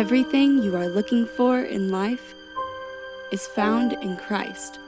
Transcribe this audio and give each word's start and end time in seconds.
Everything 0.00 0.62
you 0.62 0.74
are 0.76 0.88
looking 0.88 1.26
for 1.26 1.60
in 1.60 1.90
life 1.90 2.34
is 3.30 3.46
found 3.46 3.92
in 3.92 4.16
Christ, 4.16 4.78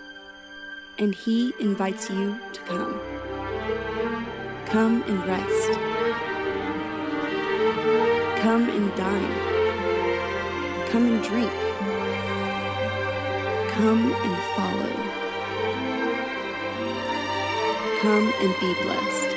and 0.99 1.15
He 1.15 1.53
invites 1.61 2.09
you 2.09 2.41
to 2.55 2.61
come. 2.63 2.99
Come 4.65 5.03
and 5.03 5.27
rest. 5.27 5.73
Come 8.41 8.71
and 8.71 8.97
dine. 8.97 9.35
Come 10.89 11.05
and 11.05 11.23
drink. 11.23 11.53
Come 13.73 14.15
and 14.15 14.37
follow. 14.57 14.95
Come 18.01 18.33
and 18.41 18.61
be 18.61 18.83
blessed. 18.83 19.32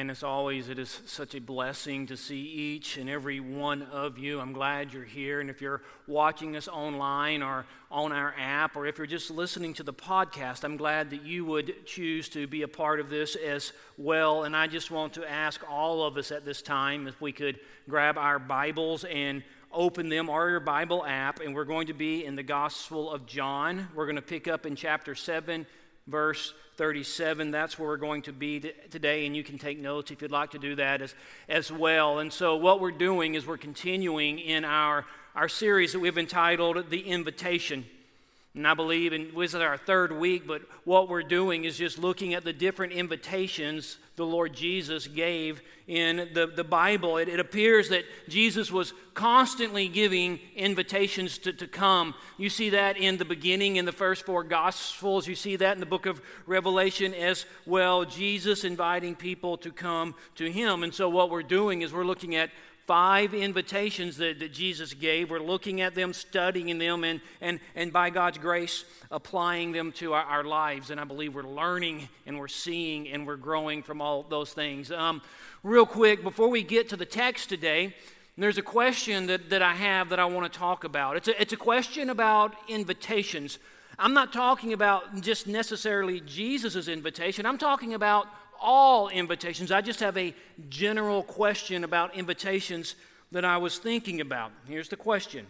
Man, 0.00 0.08
as 0.08 0.22
always, 0.22 0.70
it 0.70 0.78
is 0.78 1.02
such 1.04 1.34
a 1.34 1.42
blessing 1.42 2.06
to 2.06 2.16
see 2.16 2.40
each 2.40 2.96
and 2.96 3.10
every 3.10 3.38
one 3.38 3.82
of 3.82 4.16
you. 4.16 4.40
I'm 4.40 4.54
glad 4.54 4.94
you're 4.94 5.04
here. 5.04 5.42
And 5.42 5.50
if 5.50 5.60
you're 5.60 5.82
watching 6.06 6.56
us 6.56 6.68
online 6.68 7.42
or 7.42 7.66
on 7.90 8.10
our 8.10 8.34
app, 8.38 8.76
or 8.76 8.86
if 8.86 8.96
you're 8.96 9.06
just 9.06 9.30
listening 9.30 9.74
to 9.74 9.82
the 9.82 9.92
podcast, 9.92 10.64
I'm 10.64 10.78
glad 10.78 11.10
that 11.10 11.22
you 11.24 11.44
would 11.44 11.84
choose 11.84 12.30
to 12.30 12.46
be 12.46 12.62
a 12.62 12.68
part 12.68 12.98
of 12.98 13.10
this 13.10 13.36
as 13.36 13.74
well. 13.98 14.44
And 14.44 14.56
I 14.56 14.68
just 14.68 14.90
want 14.90 15.12
to 15.14 15.30
ask 15.30 15.60
all 15.70 16.02
of 16.02 16.16
us 16.16 16.32
at 16.32 16.46
this 16.46 16.62
time 16.62 17.06
if 17.06 17.20
we 17.20 17.30
could 17.30 17.60
grab 17.86 18.16
our 18.16 18.38
Bibles 18.38 19.04
and 19.04 19.42
open 19.70 20.08
them 20.08 20.30
or 20.30 20.48
your 20.48 20.60
Bible 20.60 21.04
app. 21.04 21.40
And 21.40 21.54
we're 21.54 21.66
going 21.66 21.88
to 21.88 21.92
be 21.92 22.24
in 22.24 22.36
the 22.36 22.42
Gospel 22.42 23.10
of 23.10 23.26
John. 23.26 23.88
We're 23.94 24.06
going 24.06 24.16
to 24.16 24.22
pick 24.22 24.48
up 24.48 24.64
in 24.64 24.76
chapter 24.76 25.14
7, 25.14 25.66
verse 26.06 26.54
37. 26.76 27.50
That's 27.50 27.78
where 27.78 27.88
we're 27.88 27.96
going 27.96 28.22
to 28.22 28.32
be 28.32 28.72
today, 28.90 29.26
and 29.26 29.36
you 29.36 29.44
can 29.44 29.58
take 29.58 29.78
notes 29.78 30.10
if 30.10 30.22
you'd 30.22 30.30
like 30.30 30.50
to 30.52 30.58
do 30.58 30.76
that 30.76 31.02
as, 31.02 31.14
as 31.48 31.70
well. 31.70 32.18
And 32.18 32.32
so, 32.32 32.56
what 32.56 32.80
we're 32.80 32.90
doing 32.90 33.34
is 33.34 33.46
we're 33.46 33.58
continuing 33.58 34.38
in 34.38 34.64
our, 34.64 35.04
our 35.34 35.48
series 35.48 35.92
that 35.92 36.00
we've 36.00 36.18
entitled 36.18 36.90
The 36.90 37.00
Invitation. 37.00 37.84
And 38.54 38.66
I 38.66 38.74
believe, 38.74 39.12
and 39.12 39.32
this 39.36 39.54
is 39.54 39.60
our 39.60 39.76
third 39.76 40.10
week, 40.10 40.46
but 40.46 40.62
what 40.84 41.08
we're 41.08 41.22
doing 41.22 41.64
is 41.64 41.78
just 41.78 41.98
looking 41.98 42.34
at 42.34 42.42
the 42.42 42.52
different 42.52 42.92
invitations 42.92 43.98
the 44.16 44.26
Lord 44.26 44.52
Jesus 44.52 45.06
gave 45.06 45.62
in 45.86 46.28
the, 46.34 46.46
the 46.46 46.64
Bible. 46.64 47.16
It, 47.16 47.28
it 47.28 47.40
appears 47.40 47.88
that 47.88 48.04
Jesus 48.28 48.70
was 48.70 48.92
constantly 49.14 49.88
giving 49.88 50.40
invitations 50.54 51.38
to, 51.38 51.52
to 51.54 51.66
come. 51.66 52.14
You 52.38 52.50
see 52.50 52.70
that 52.70 52.98
in 52.98 53.16
the 53.16 53.24
beginning 53.24 53.76
in 53.76 53.86
the 53.86 53.92
first 53.92 54.26
four 54.26 54.42
Gospels. 54.44 55.26
You 55.26 55.34
see 55.36 55.56
that 55.56 55.74
in 55.74 55.80
the 55.80 55.86
book 55.86 56.06
of 56.06 56.20
Revelation 56.46 57.14
as 57.14 57.46
well. 57.66 58.04
Jesus 58.04 58.64
inviting 58.64 59.14
people 59.14 59.56
to 59.58 59.70
come 59.70 60.14
to 60.34 60.50
Him. 60.50 60.82
And 60.82 60.92
so, 60.92 61.08
what 61.08 61.30
we're 61.30 61.42
doing 61.42 61.82
is 61.82 61.92
we're 61.92 62.04
looking 62.04 62.34
at 62.34 62.50
five 62.86 63.34
invitations 63.34 64.16
that, 64.16 64.40
that 64.40 64.52
Jesus 64.52 64.94
gave. 64.94 65.30
We're 65.30 65.38
looking 65.38 65.80
at 65.80 65.94
them, 65.94 66.12
studying 66.12 66.78
them, 66.78 67.04
and, 67.04 67.20
and, 67.40 67.60
and 67.74 67.92
by 67.92 68.10
God's 68.10 68.38
grace, 68.38 68.84
applying 69.10 69.72
them 69.72 69.92
to 69.92 70.14
our, 70.14 70.24
our 70.24 70.44
lives. 70.44 70.90
And 70.90 71.00
I 71.00 71.04
believe 71.04 71.34
we're 71.34 71.42
learning 71.42 72.08
and 72.26 72.38
we're 72.38 72.48
seeing 72.48 73.08
and 73.08 73.26
we're 73.26 73.36
growing 73.36 73.82
from 73.82 74.00
all 74.00 74.22
those 74.22 74.52
things. 74.52 74.90
Um, 74.90 75.22
real 75.62 75.86
quick, 75.86 76.22
before 76.22 76.48
we 76.48 76.62
get 76.62 76.88
to 76.90 76.96
the 76.96 77.06
text 77.06 77.48
today, 77.48 77.94
there's 78.36 78.58
a 78.58 78.62
question 78.62 79.26
that, 79.26 79.50
that 79.50 79.62
I 79.62 79.74
have 79.74 80.08
that 80.08 80.18
I 80.18 80.24
want 80.24 80.50
to 80.50 80.58
talk 80.58 80.84
about. 80.84 81.16
It's 81.16 81.28
a, 81.28 81.40
it's 81.40 81.52
a 81.52 81.58
question 81.58 82.10
about 82.10 82.54
invitations. 82.68 83.58
I'm 83.98 84.14
not 84.14 84.32
talking 84.32 84.72
about 84.72 85.20
just 85.20 85.46
necessarily 85.46 86.20
Jesus' 86.20 86.88
invitation, 86.88 87.44
I'm 87.44 87.58
talking 87.58 87.92
about 87.92 88.28
all 88.60 89.08
invitations. 89.08 89.72
I 89.72 89.80
just 89.80 90.00
have 90.00 90.16
a 90.16 90.34
general 90.68 91.22
question 91.22 91.84
about 91.84 92.14
invitations 92.14 92.94
that 93.32 93.44
I 93.44 93.56
was 93.56 93.78
thinking 93.78 94.20
about. 94.20 94.52
Here's 94.66 94.88
the 94.88 94.96
question 94.96 95.46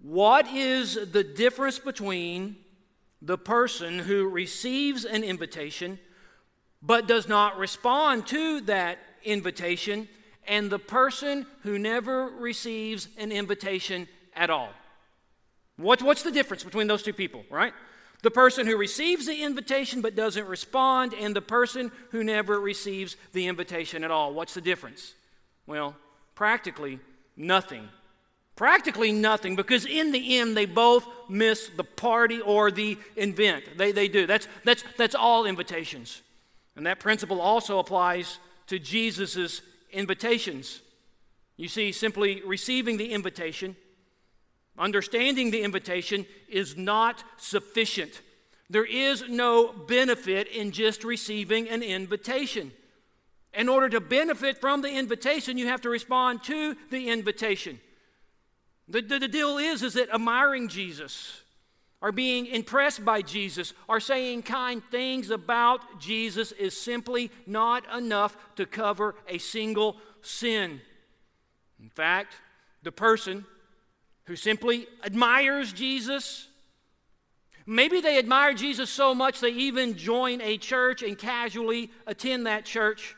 What 0.00 0.48
is 0.48 1.12
the 1.12 1.24
difference 1.24 1.78
between 1.78 2.56
the 3.20 3.38
person 3.38 4.00
who 4.00 4.28
receives 4.28 5.04
an 5.04 5.22
invitation 5.22 5.98
but 6.82 7.06
does 7.06 7.28
not 7.28 7.58
respond 7.58 8.26
to 8.26 8.60
that 8.62 8.98
invitation 9.22 10.08
and 10.48 10.68
the 10.68 10.78
person 10.78 11.46
who 11.62 11.78
never 11.78 12.26
receives 12.26 13.08
an 13.16 13.30
invitation 13.30 14.08
at 14.34 14.50
all? 14.50 14.70
What, 15.76 16.02
what's 16.02 16.22
the 16.22 16.32
difference 16.32 16.64
between 16.64 16.86
those 16.86 17.02
two 17.02 17.12
people, 17.12 17.44
right? 17.50 17.72
The 18.22 18.30
person 18.30 18.66
who 18.66 18.76
receives 18.76 19.26
the 19.26 19.42
invitation 19.42 20.00
but 20.00 20.14
doesn't 20.14 20.46
respond, 20.46 21.12
and 21.14 21.34
the 21.34 21.42
person 21.42 21.92
who 22.10 22.24
never 22.24 22.58
receives 22.60 23.16
the 23.32 23.48
invitation 23.48 24.04
at 24.04 24.10
all. 24.10 24.32
What's 24.32 24.54
the 24.54 24.60
difference? 24.60 25.14
Well, 25.66 25.96
practically 26.34 27.00
nothing. 27.36 27.88
Practically 28.54 29.12
nothing, 29.12 29.56
because 29.56 29.86
in 29.86 30.12
the 30.12 30.38
end, 30.38 30.56
they 30.56 30.66
both 30.66 31.06
miss 31.28 31.68
the 31.76 31.84
party 31.84 32.40
or 32.40 32.70
the 32.70 32.98
event. 33.16 33.64
They, 33.76 33.92
they 33.92 34.08
do. 34.08 34.26
That's, 34.26 34.46
that's, 34.64 34.84
that's 34.96 35.14
all 35.14 35.46
invitations. 35.46 36.22
And 36.76 36.86
that 36.86 37.00
principle 37.00 37.40
also 37.40 37.78
applies 37.78 38.38
to 38.68 38.78
Jesus' 38.78 39.62
invitations. 39.90 40.80
You 41.56 41.68
see, 41.68 41.92
simply 41.92 42.42
receiving 42.46 42.98
the 42.98 43.12
invitation 43.12 43.74
Understanding 44.78 45.50
the 45.50 45.62
invitation 45.62 46.26
is 46.48 46.76
not 46.76 47.22
sufficient. 47.36 48.22
There 48.70 48.84
is 48.86 49.28
no 49.28 49.72
benefit 49.72 50.48
in 50.48 50.72
just 50.72 51.04
receiving 51.04 51.68
an 51.68 51.82
invitation. 51.82 52.72
In 53.52 53.68
order 53.68 53.90
to 53.90 54.00
benefit 54.00 54.58
from 54.58 54.80
the 54.80 54.88
invitation, 54.88 55.58
you 55.58 55.66
have 55.66 55.82
to 55.82 55.90
respond 55.90 56.42
to 56.44 56.74
the 56.90 57.10
invitation. 57.10 57.80
The, 58.88 59.02
the, 59.02 59.18
the, 59.18 59.28
deal 59.28 59.58
is, 59.58 59.82
is 59.82 59.94
that 59.94 60.08
admiring 60.10 60.68
Jesus, 60.68 61.42
or 62.00 62.12
being 62.12 62.46
impressed 62.46 63.04
by 63.04 63.20
Jesus, 63.20 63.74
or 63.88 64.00
saying 64.00 64.42
kind 64.42 64.82
things 64.90 65.28
about 65.28 66.00
Jesus 66.00 66.52
is 66.52 66.74
simply 66.74 67.30
not 67.46 67.84
enough 67.94 68.36
to 68.56 68.64
cover 68.64 69.14
a 69.28 69.36
single 69.36 69.98
sin. 70.22 70.80
In 71.78 71.90
fact, 71.90 72.34
the 72.82 72.92
person 72.92 73.44
who 74.24 74.36
simply 74.36 74.86
admires 75.04 75.72
Jesus. 75.72 76.48
Maybe 77.66 78.00
they 78.00 78.18
admire 78.18 78.54
Jesus 78.54 78.90
so 78.90 79.14
much 79.14 79.40
they 79.40 79.50
even 79.50 79.96
join 79.96 80.40
a 80.40 80.58
church 80.58 81.02
and 81.02 81.18
casually 81.18 81.90
attend 82.06 82.46
that 82.46 82.64
church. 82.64 83.14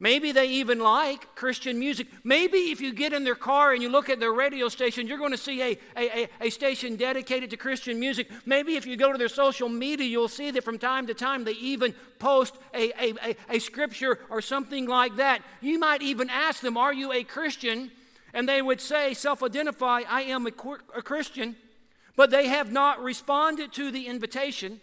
Maybe 0.00 0.32
they 0.32 0.48
even 0.48 0.80
like 0.80 1.34
Christian 1.36 1.78
music. 1.78 2.08
Maybe 2.24 2.58
if 2.72 2.80
you 2.80 2.92
get 2.92 3.12
in 3.12 3.22
their 3.22 3.36
car 3.36 3.72
and 3.72 3.82
you 3.82 3.88
look 3.88 4.10
at 4.10 4.18
their 4.18 4.32
radio 4.32 4.68
station, 4.68 5.06
you're 5.06 5.18
going 5.18 5.30
to 5.30 5.38
see 5.38 5.62
a, 5.62 5.78
a, 5.96 6.28
a, 6.40 6.50
station 6.50 6.96
dedicated 6.96 7.50
to 7.50 7.56
Christian 7.56 8.00
music. 8.00 8.28
Maybe 8.44 8.74
if 8.74 8.86
you 8.86 8.96
go 8.96 9.12
to 9.12 9.18
their 9.18 9.28
social 9.28 9.68
media, 9.68 10.06
you'll 10.06 10.28
see 10.28 10.50
that 10.50 10.64
from 10.64 10.78
time 10.78 11.06
to 11.06 11.14
time 11.14 11.44
they 11.44 11.52
even 11.52 11.94
post 12.18 12.58
a, 12.74 12.92
a, 13.00 13.36
a 13.48 13.58
scripture 13.60 14.18
or 14.30 14.42
something 14.42 14.86
like 14.86 15.16
that. 15.16 15.42
You 15.60 15.78
might 15.78 16.02
even 16.02 16.28
ask 16.28 16.60
them, 16.60 16.76
Are 16.76 16.92
you 16.92 17.12
a 17.12 17.22
Christian? 17.22 17.92
And 18.34 18.48
they 18.48 18.60
would 18.60 18.80
say, 18.80 19.14
self 19.14 19.42
identify, 19.42 20.02
I 20.06 20.22
am 20.22 20.46
a, 20.46 20.50
a 20.94 21.02
Christian, 21.02 21.56
but 22.16 22.30
they 22.30 22.48
have 22.48 22.70
not 22.70 23.02
responded 23.02 23.72
to 23.74 23.90
the 23.90 24.08
invitation. 24.08 24.80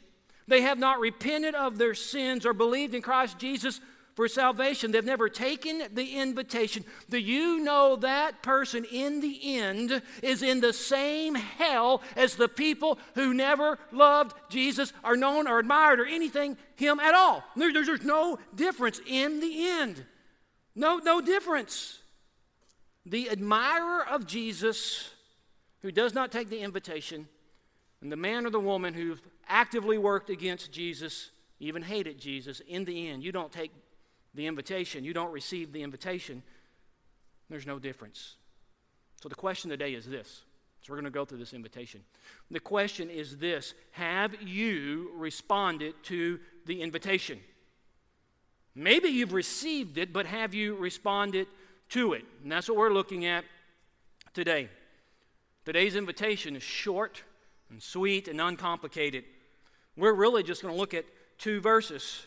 They 0.47 0.61
have 0.61 0.79
not 0.79 0.99
repented 0.99 1.53
of 1.53 1.77
their 1.77 1.93
sins 1.93 2.45
or 2.45 2.53
believed 2.53 2.95
in 2.95 3.01
Christ 3.01 3.37
Jesus 3.37 3.79
for 4.15 4.27
salvation. 4.27 4.91
They've 4.91 5.05
never 5.05 5.29
taken 5.29 5.83
the 5.93 6.17
invitation. 6.17 6.83
Do 7.09 7.17
you 7.17 7.59
know 7.59 7.95
that 7.97 8.41
person 8.41 8.85
in 8.85 9.21
the 9.21 9.57
end 9.57 10.01
is 10.21 10.43
in 10.43 10.59
the 10.59 10.73
same 10.73 11.35
hell 11.35 12.01
as 12.15 12.35
the 12.35 12.49
people 12.49 12.99
who 13.15 13.33
never 13.33 13.79
loved 13.91 14.35
Jesus 14.49 14.91
or 15.03 15.15
known 15.15 15.47
or 15.47 15.59
admired 15.59 15.99
or 15.99 16.05
anything 16.05 16.57
him 16.75 16.99
at 16.99 17.13
all? 17.13 17.43
There, 17.55 17.71
there's, 17.71 17.87
there's 17.87 18.03
no 18.03 18.39
difference 18.55 18.99
in 19.05 19.39
the 19.39 19.69
end. 19.69 20.03
No, 20.75 20.97
no 20.97 21.21
difference. 21.21 22.00
The 23.05 23.29
admirer 23.29 24.05
of 24.07 24.27
Jesus 24.27 25.09
who 25.81 25.91
does 25.91 26.13
not 26.13 26.31
take 26.31 26.49
the 26.49 26.59
invitation 26.59 27.27
And 28.01 28.11
the 28.11 28.17
man 28.17 28.45
or 28.45 28.49
the 28.49 28.59
woman 28.59 28.93
who 28.93 29.17
actively 29.47 29.97
worked 29.97 30.29
against 30.29 30.71
Jesus, 30.71 31.29
even 31.59 31.83
hated 31.83 32.19
Jesus, 32.19 32.59
in 32.67 32.85
the 32.85 33.07
end, 33.07 33.23
you 33.23 33.31
don't 33.31 33.51
take 33.51 33.71
the 34.33 34.47
invitation, 34.47 35.03
you 35.03 35.13
don't 35.13 35.31
receive 35.31 35.71
the 35.71 35.83
invitation, 35.83 36.41
there's 37.49 37.67
no 37.67 37.79
difference. 37.79 38.37
So 39.21 39.29
the 39.29 39.35
question 39.35 39.69
today 39.69 39.93
is 39.93 40.07
this. 40.07 40.41
So 40.81 40.91
we're 40.91 40.97
going 40.97 41.05
to 41.05 41.11
go 41.11 41.25
through 41.25 41.37
this 41.37 41.53
invitation. 41.53 42.01
The 42.49 42.59
question 42.59 43.11
is 43.11 43.37
this 43.37 43.75
Have 43.91 44.41
you 44.41 45.11
responded 45.15 45.93
to 46.03 46.39
the 46.65 46.81
invitation? 46.81 47.39
Maybe 48.73 49.09
you've 49.09 49.33
received 49.33 49.97
it, 49.97 50.11
but 50.11 50.25
have 50.25 50.53
you 50.55 50.75
responded 50.75 51.45
to 51.91 52.13
it? 52.13 52.25
And 52.43 52.51
that's 52.51 52.67
what 52.67 52.77
we're 52.77 52.93
looking 52.93 53.25
at 53.25 53.45
today. 54.33 54.69
Today's 55.63 55.95
invitation 55.95 56.55
is 56.55 56.63
short 56.63 57.23
and 57.69 57.81
sweet 57.81 58.27
and 58.27 58.41
uncomplicated. 58.41 59.23
We're 59.95 60.13
really 60.13 60.43
just 60.43 60.61
going 60.61 60.73
to 60.73 60.79
look 60.79 60.93
at 60.93 61.05
two 61.37 61.61
verses. 61.61 62.25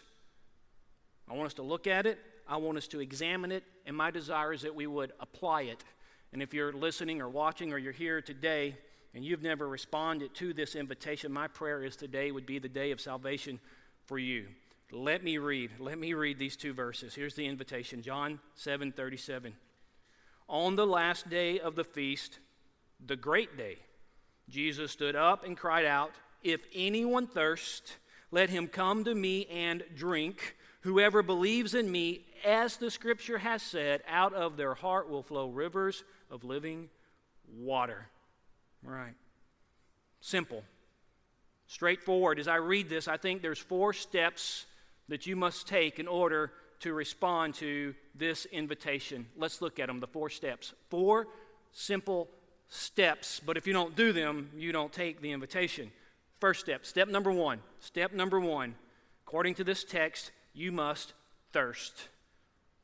I 1.28 1.34
want 1.34 1.46
us 1.46 1.55
to 1.55 1.62
look 1.62 1.87
at 1.87 2.06
it, 2.06 2.19
I 2.46 2.58
want 2.58 2.76
us 2.78 2.87
to 2.88 3.00
examine 3.00 3.50
it, 3.50 3.64
and 3.87 3.96
my 3.96 4.11
desire 4.11 4.52
is 4.52 4.62
that 4.62 4.75
we 4.75 4.87
would 4.87 5.12
apply 5.20 5.62
it. 5.62 5.82
And 6.32 6.43
if 6.43 6.52
you're 6.52 6.72
listening 6.72 7.22
or 7.22 7.28
watching 7.28 7.72
or 7.72 7.78
you're 7.78 7.93
here 7.93 8.20
today 8.20 8.76
and 9.14 9.25
you've 9.25 9.43
never 9.43 9.69
responded 9.69 10.34
to 10.34 10.52
this 10.52 10.75
invitation, 10.75 11.32
my 11.32 11.49
prayer 11.49 11.82
is 11.82 11.96
today 11.96 12.31
would 12.31 12.44
be 12.44 12.58
the 12.58 12.69
day 12.69 12.90
of 12.90 13.00
salvation 13.00 13.60
for 14.05 14.19
you. 14.19 14.46
Let 14.92 15.25
me 15.25 15.38
read. 15.38 15.72
Let 15.78 15.98
me 15.98 16.14
read 16.14 16.38
these 16.38 16.56
two 16.56 16.72
verses. 16.72 17.14
Here's 17.14 17.34
the 17.34 17.46
invitation 17.46 18.02
John 18.02 18.40
7 18.54 18.92
37. 18.92 19.54
On 20.48 20.76
the 20.76 20.86
last 20.86 21.31
day 21.31 21.58
of 21.58 21.75
the 21.75 21.84
feast, 21.84 22.38
the 23.04 23.16
great 23.16 23.56
day, 23.56 23.78
Jesus 24.48 24.92
stood 24.92 25.16
up 25.16 25.44
and 25.44 25.56
cried 25.56 25.86
out, 25.86 26.12
If 26.42 26.66
anyone 26.75 27.26
thirst, 27.26 27.96
let 28.31 28.50
him 28.50 28.69
come 28.69 29.04
to 29.04 29.14
me 29.14 29.46
and 29.46 29.82
drink. 29.96 30.56
Whoever 30.82 31.22
believes 31.22 31.75
in 31.75 31.90
me, 31.90 32.26
as 32.44 32.76
the 32.76 32.90
scripture 32.90 33.38
has 33.38 33.62
said, 33.62 34.02
out 34.06 34.34
of 34.34 34.56
their 34.58 34.75
heart 34.75 35.08
will 35.08 35.22
flow 35.22 35.48
rivers 35.48 36.04
of 36.31 36.44
living 36.44 36.90
water. 37.56 38.06
Right. 38.82 39.14
Simple. 40.20 40.62
Straightforward. 41.66 42.38
As 42.38 42.48
I 42.48 42.56
read 42.56 42.90
this, 42.90 43.08
I 43.08 43.16
think 43.16 43.40
there's 43.40 43.58
four 43.58 43.94
steps 43.94 44.66
that 45.09 45.27
you 45.27 45.37
must 45.37 45.67
take 45.67 45.99
in 45.99 46.09
order 46.09 46.53
to 46.81 46.93
respond 46.93 47.55
to 47.55 47.95
this 48.15 48.47
invitation. 48.47 49.27
Let's 49.37 49.62
look 49.62 49.79
at 49.79 49.87
them, 49.87 50.01
the 50.01 50.06
four 50.06 50.31
steps. 50.31 50.75
Four 50.91 51.29
simple 51.73 52.29
steps, 52.69 53.41
but 53.45 53.56
if 53.56 53.67
you 53.67 53.73
don't 53.73 53.97
do 53.97 54.12
them, 54.12 54.51
you 54.56 54.73
don't 54.73 54.93
take 54.93 55.21
the 55.21 55.33
invitation. 55.33 55.91
First 56.41 56.61
step, 56.61 56.85
step 56.85 57.09
number 57.09 57.33
one. 57.33 57.61
Step 57.81 58.12
number 58.12 58.41
one, 58.41 58.75
according 59.27 59.55
to 59.56 59.65
this 59.65 59.85
text, 59.85 60.31
you 60.53 60.73
must 60.73 61.15
thirst. 61.53 62.09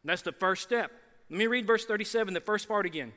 And 0.03 0.11
that's 0.11 0.23
the 0.23 0.33
first 0.33 0.63
step. 0.63 0.91
Let 1.29 1.39
me 1.39 1.47
read 1.47 1.67
verse 1.67 1.85
37, 1.85 2.35
the 2.35 2.41
first 2.41 2.69
part 2.69 2.87
again. 2.87 3.13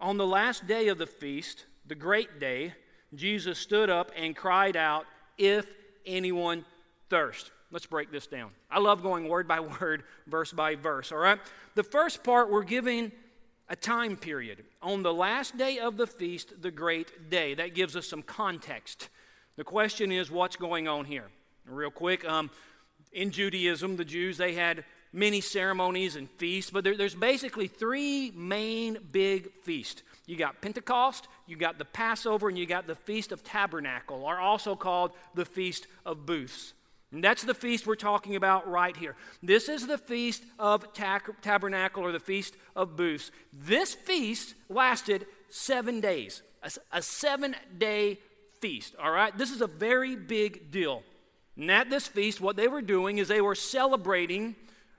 On 0.00 0.16
the 0.16 0.26
last 0.26 0.66
day 0.66 0.88
of 0.88 0.98
the 0.98 1.06
feast, 1.06 1.64
the 1.86 1.94
great 1.94 2.38
day, 2.38 2.74
Jesus 3.14 3.58
stood 3.58 3.88
up 3.88 4.10
and 4.14 4.36
cried 4.36 4.76
out, 4.76 5.06
If 5.38 5.66
anyone 6.04 6.64
thirst. 7.08 7.50
Let's 7.70 7.86
break 7.86 8.12
this 8.12 8.26
down. 8.26 8.50
I 8.70 8.78
love 8.78 9.02
going 9.02 9.28
word 9.28 9.48
by 9.48 9.60
word, 9.80 10.04
verse 10.26 10.52
by 10.52 10.74
verse, 10.74 11.12
all 11.12 11.18
right? 11.18 11.38
The 11.74 11.82
first 11.82 12.22
part, 12.22 12.50
we're 12.50 12.62
giving 12.62 13.12
a 13.68 13.76
time 13.76 14.16
period. 14.16 14.64
On 14.82 15.02
the 15.02 15.12
last 15.12 15.56
day 15.56 15.78
of 15.78 15.96
the 15.96 16.06
feast, 16.06 16.62
the 16.62 16.70
great 16.70 17.30
day. 17.30 17.54
That 17.54 17.74
gives 17.74 17.96
us 17.96 18.06
some 18.06 18.22
context. 18.22 19.08
The 19.56 19.64
question 19.64 20.12
is, 20.12 20.30
what's 20.30 20.56
going 20.56 20.86
on 20.86 21.04
here? 21.04 21.26
Real 21.66 21.90
quick, 21.90 22.24
um, 22.28 22.50
in 23.12 23.30
Judaism, 23.30 23.96
the 23.96 24.04
Jews, 24.04 24.36
they 24.36 24.54
had 24.54 24.84
many 25.12 25.40
ceremonies 25.40 26.14
and 26.14 26.30
feasts, 26.30 26.70
but 26.70 26.84
there, 26.84 26.96
there's 26.96 27.14
basically 27.14 27.66
three 27.66 28.30
main 28.32 28.98
big 29.10 29.50
feasts. 29.62 30.02
You 30.26 30.36
got 30.36 30.60
Pentecost, 30.60 31.26
you 31.46 31.56
got 31.56 31.78
the 31.78 31.84
Passover, 31.84 32.48
and 32.48 32.58
you 32.58 32.66
got 32.66 32.86
the 32.86 32.94
Feast 32.94 33.32
of 33.32 33.42
Tabernacle, 33.42 34.22
or 34.22 34.38
also 34.38 34.76
called 34.76 35.12
the 35.34 35.44
Feast 35.44 35.86
of 36.04 36.26
Booths. 36.26 36.74
And 37.12 37.22
that's 37.22 37.44
the 37.44 37.54
feast 37.54 37.86
we're 37.86 37.94
talking 37.94 38.34
about 38.34 38.68
right 38.68 38.96
here. 38.96 39.14
This 39.42 39.68
is 39.68 39.86
the 39.86 39.98
Feast 39.98 40.42
of 40.58 40.92
Tabernacle 40.92 42.02
or 42.02 42.12
the 42.12 42.18
Feast 42.18 42.56
of 42.74 42.96
Booths. 42.96 43.30
This 43.52 43.94
feast 43.94 44.54
lasted 44.68 45.26
seven 45.48 46.00
days, 46.00 46.42
a, 46.62 46.70
a 46.92 47.02
seven 47.02 47.54
day 47.78 48.18
feast, 48.60 48.96
all 49.00 49.12
right? 49.12 49.36
This 49.38 49.52
is 49.52 49.60
a 49.60 49.68
very 49.68 50.16
big 50.16 50.72
deal. 50.72 51.04
And 51.56 51.70
at 51.70 51.90
this 51.90 52.08
feast, 52.08 52.40
what 52.40 52.56
they 52.56 52.68
were 52.68 52.82
doing 52.82 53.18
is 53.18 53.28
they 53.28 53.40
were 53.40 53.54
celebrating, 53.54 54.56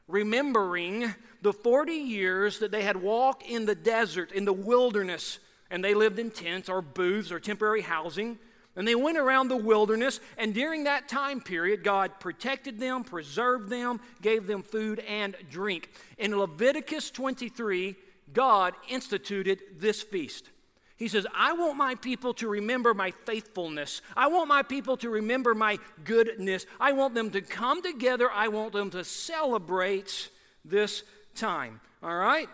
remembering 0.08 1.14
the 1.42 1.54
40 1.54 1.92
years 1.92 2.60
that 2.60 2.72
they 2.72 2.84
had 2.84 2.98
walked 2.98 3.44
in 3.44 3.66
the 3.66 3.76
desert, 3.76 4.32
in 4.32 4.46
the 4.46 4.54
wilderness, 4.54 5.40
and 5.70 5.84
they 5.84 5.94
lived 5.94 6.20
in 6.20 6.32
tents 6.32 6.70
or 6.70 6.82
booths 6.82 7.32
or 7.32 7.40
temporary 7.40 7.82
housing. 7.82 8.40
And 8.78 8.88
they 8.88 8.96
went 8.96 9.18
around 9.18 9.48
the 9.48 9.58
wilderness, 9.58 10.20
and 10.38 10.54
during 10.54 10.84
that 10.84 11.10
time 11.10 11.42
period, 11.42 11.84
God 11.84 12.20
protected 12.20 12.80
them, 12.80 13.04
preserved 13.04 13.70
them, 13.70 14.00
gave 14.22 14.46
them 14.46 14.62
food 14.62 15.00
and 15.00 15.36
drink. 15.50 15.90
In 16.20 16.38
Leviticus 16.38 17.10
23, 17.10 17.96
God 18.32 18.76
instituted 18.88 19.62
this 19.80 20.04
feast. 20.04 20.52
He 20.96 21.08
says, 21.08 21.26
I 21.36 21.54
want 21.54 21.76
my 21.76 21.96
people 21.96 22.36
to 22.36 22.48
remember 22.48 22.94
my 22.94 23.12
faithfulness. 23.26 24.02
I 24.16 24.28
want 24.28 24.48
my 24.48 24.62
people 24.62 24.96
to 24.98 25.10
remember 25.10 25.56
my 25.56 25.80
goodness. 26.04 26.68
I 26.80 26.92
want 26.94 27.16
them 27.16 27.32
to 27.32 27.42
come 27.42 27.82
together. 27.82 28.30
I 28.32 28.48
want 28.50 28.74
them 28.74 28.92
to 28.92 29.04
celebrate 29.04 30.30
this 30.64 31.04
time. 31.34 31.82
All 32.04 32.16
right? 32.16 32.50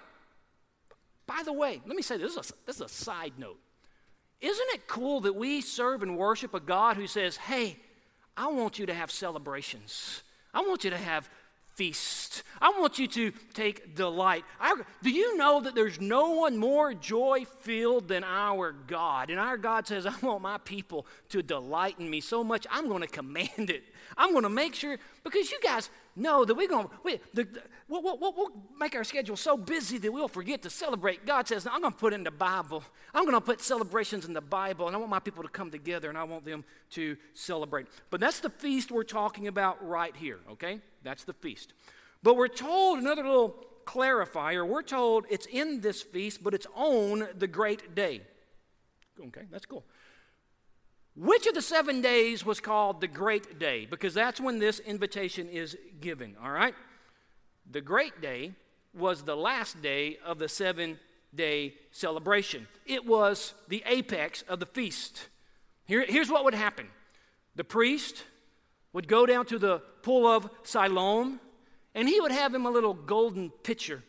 By 1.25 1.41
the 1.43 1.53
way, 1.53 1.81
let 1.85 1.95
me 1.95 2.01
say 2.01 2.17
this, 2.17 2.35
this 2.35 2.45
is 2.45 2.51
a, 2.51 2.69
is 2.69 2.81
a 2.81 2.89
side 2.89 3.33
note. 3.37 3.59
Isn't 4.43 4.69
it 4.73 4.87
cool 4.87 5.21
that 5.21 5.35
we 5.35 5.61
serve 5.61 6.03
and 6.03 6.17
worship 6.17 6.53
a 6.53 6.59
God 6.59 6.97
who 6.97 7.07
says, 7.07 7.37
hey, 7.37 7.77
I 8.35 8.47
want 8.47 8.77
you 8.77 8.85
to 8.87 8.93
have 8.93 9.09
celebrations? 9.09 10.21
I 10.53 10.59
want 10.63 10.83
you 10.83 10.89
to 10.89 10.97
have 10.97 11.29
feasts. 11.75 12.43
I 12.61 12.73
want 12.77 12.99
you 12.99 13.07
to 13.07 13.31
take 13.53 13.95
delight. 13.95 14.43
I, 14.59 14.75
do 15.01 15.09
you 15.09 15.37
know 15.37 15.61
that 15.61 15.75
there's 15.75 16.01
no 16.01 16.31
one 16.31 16.57
more 16.57 16.93
joy 16.93 17.45
filled 17.61 18.09
than 18.09 18.25
our 18.25 18.73
God? 18.73 19.29
And 19.29 19.39
our 19.39 19.55
God 19.55 19.87
says, 19.87 20.05
I 20.05 20.13
want 20.21 20.41
my 20.41 20.57
people 20.57 21.05
to 21.29 21.41
delight 21.41 21.95
in 21.97 22.09
me 22.09 22.19
so 22.19 22.43
much, 22.43 22.67
I'm 22.69 22.89
going 22.89 23.01
to 23.01 23.07
command 23.07 23.69
it. 23.69 23.85
I'm 24.17 24.31
going 24.31 24.43
to 24.43 24.49
make 24.49 24.75
sure, 24.75 24.97
because 25.23 25.51
you 25.51 25.59
guys 25.63 25.89
know 26.15 26.45
that 26.45 26.53
we're 26.53 26.67
going 26.67 26.87
we, 27.03 27.19
the, 27.33 27.43
the, 27.43 27.61
we'll, 27.87 28.01
we'll, 28.01 28.17
we'll, 28.19 28.51
make 28.79 28.95
our 28.95 29.03
schedule 29.03 29.35
so 29.35 29.55
busy 29.55 29.97
that 29.97 30.11
we'll 30.11 30.27
forget 30.27 30.61
to 30.61 30.69
celebrate. 30.69 31.25
God 31.25 31.47
says, 31.47 31.65
I'm 31.65 31.81
going 31.81 31.93
to 31.93 31.99
put 31.99 32.13
in 32.13 32.23
the 32.23 32.31
Bible. 32.31 32.83
I'm 33.13 33.23
going 33.23 33.35
to 33.35 33.41
put 33.41 33.61
celebrations 33.61 34.25
in 34.25 34.33
the 34.33 34.41
Bible, 34.41 34.87
and 34.87 34.95
I 34.95 34.99
want 34.99 35.09
my 35.09 35.19
people 35.19 35.43
to 35.43 35.49
come 35.49 35.71
together, 35.71 36.09
and 36.09 36.17
I 36.17 36.23
want 36.23 36.45
them 36.45 36.63
to 36.91 37.15
celebrate. 37.33 37.87
But 38.09 38.19
that's 38.19 38.39
the 38.39 38.49
feast 38.49 38.91
we're 38.91 39.03
talking 39.03 39.47
about 39.47 39.85
right 39.87 40.15
here, 40.15 40.39
okay? 40.51 40.79
That's 41.03 41.23
the 41.23 41.33
feast. 41.33 41.73
But 42.21 42.35
we're 42.35 42.47
told 42.47 42.99
another 42.99 43.23
little 43.23 43.65
clarifier. 43.85 44.67
We're 44.67 44.81
told 44.81 45.25
it's 45.29 45.45
in 45.45 45.81
this 45.81 46.01
feast, 46.01 46.43
but 46.43 46.53
it's 46.53 46.67
on 46.75 47.27
the 47.37 47.47
great 47.47 47.95
day. 47.95 48.21
Okay, 49.27 49.43
that's 49.51 49.65
cool. 49.65 49.83
Which 51.15 51.45
of 51.45 51.53
the 51.53 51.61
seven 51.61 52.01
days 52.01 52.45
was 52.45 52.59
called 52.59 52.99
the 52.99 53.07
great 53.07 53.59
day? 53.59 53.85
Because 53.85 54.13
that's 54.13 54.39
when 54.39 54.59
this 54.59 54.79
invitation 54.79 55.47
is 55.47 55.77
given, 55.99 56.35
all 56.43 56.51
right? 56.51 56.73
The 57.69 57.81
great 57.81 58.19
day 58.21 58.53
was 58.95 59.23
the 59.23 59.35
last 59.35 59.81
day 59.81 60.17
of 60.25 60.39
the 60.39 60.49
seven 60.49 60.99
day 61.35 61.73
celebration, 61.91 62.67
it 62.85 63.05
was 63.05 63.53
the 63.67 63.83
apex 63.87 64.43
of 64.43 64.59
the 64.59 64.67
feast. 64.67 65.29
Here, 65.85 66.05
here's 66.07 66.29
what 66.29 66.43
would 66.45 66.53
happen 66.53 66.87
the 67.55 67.63
priest 67.63 68.23
would 68.93 69.07
go 69.07 69.25
down 69.25 69.45
to 69.47 69.57
the 69.57 69.79
pool 70.03 70.27
of 70.27 70.49
Siloam, 70.63 71.39
and 71.95 72.07
he 72.07 72.21
would 72.21 72.31
have 72.31 72.53
him 72.53 72.65
a 72.65 72.71
little 72.71 72.93
golden 72.93 73.49
pitcher. 73.49 74.03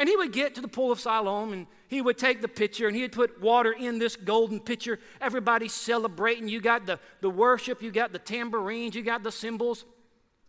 And 0.00 0.08
he 0.08 0.16
would 0.16 0.32
get 0.32 0.54
to 0.54 0.62
the 0.62 0.68
pool 0.68 0.90
of 0.90 0.98
Siloam 0.98 1.52
and 1.52 1.66
he 1.88 2.00
would 2.00 2.16
take 2.16 2.40
the 2.40 2.48
pitcher 2.48 2.86
and 2.86 2.96
he 2.96 3.02
would 3.02 3.12
put 3.12 3.38
water 3.38 3.70
in 3.70 3.98
this 3.98 4.16
golden 4.16 4.58
pitcher. 4.58 4.98
Everybody's 5.20 5.74
celebrating. 5.74 6.48
You 6.48 6.62
got 6.62 6.86
the, 6.86 6.98
the 7.20 7.28
worship, 7.28 7.82
you 7.82 7.90
got 7.90 8.10
the 8.10 8.18
tambourines, 8.18 8.94
you 8.94 9.02
got 9.02 9.22
the 9.22 9.30
cymbals. 9.30 9.84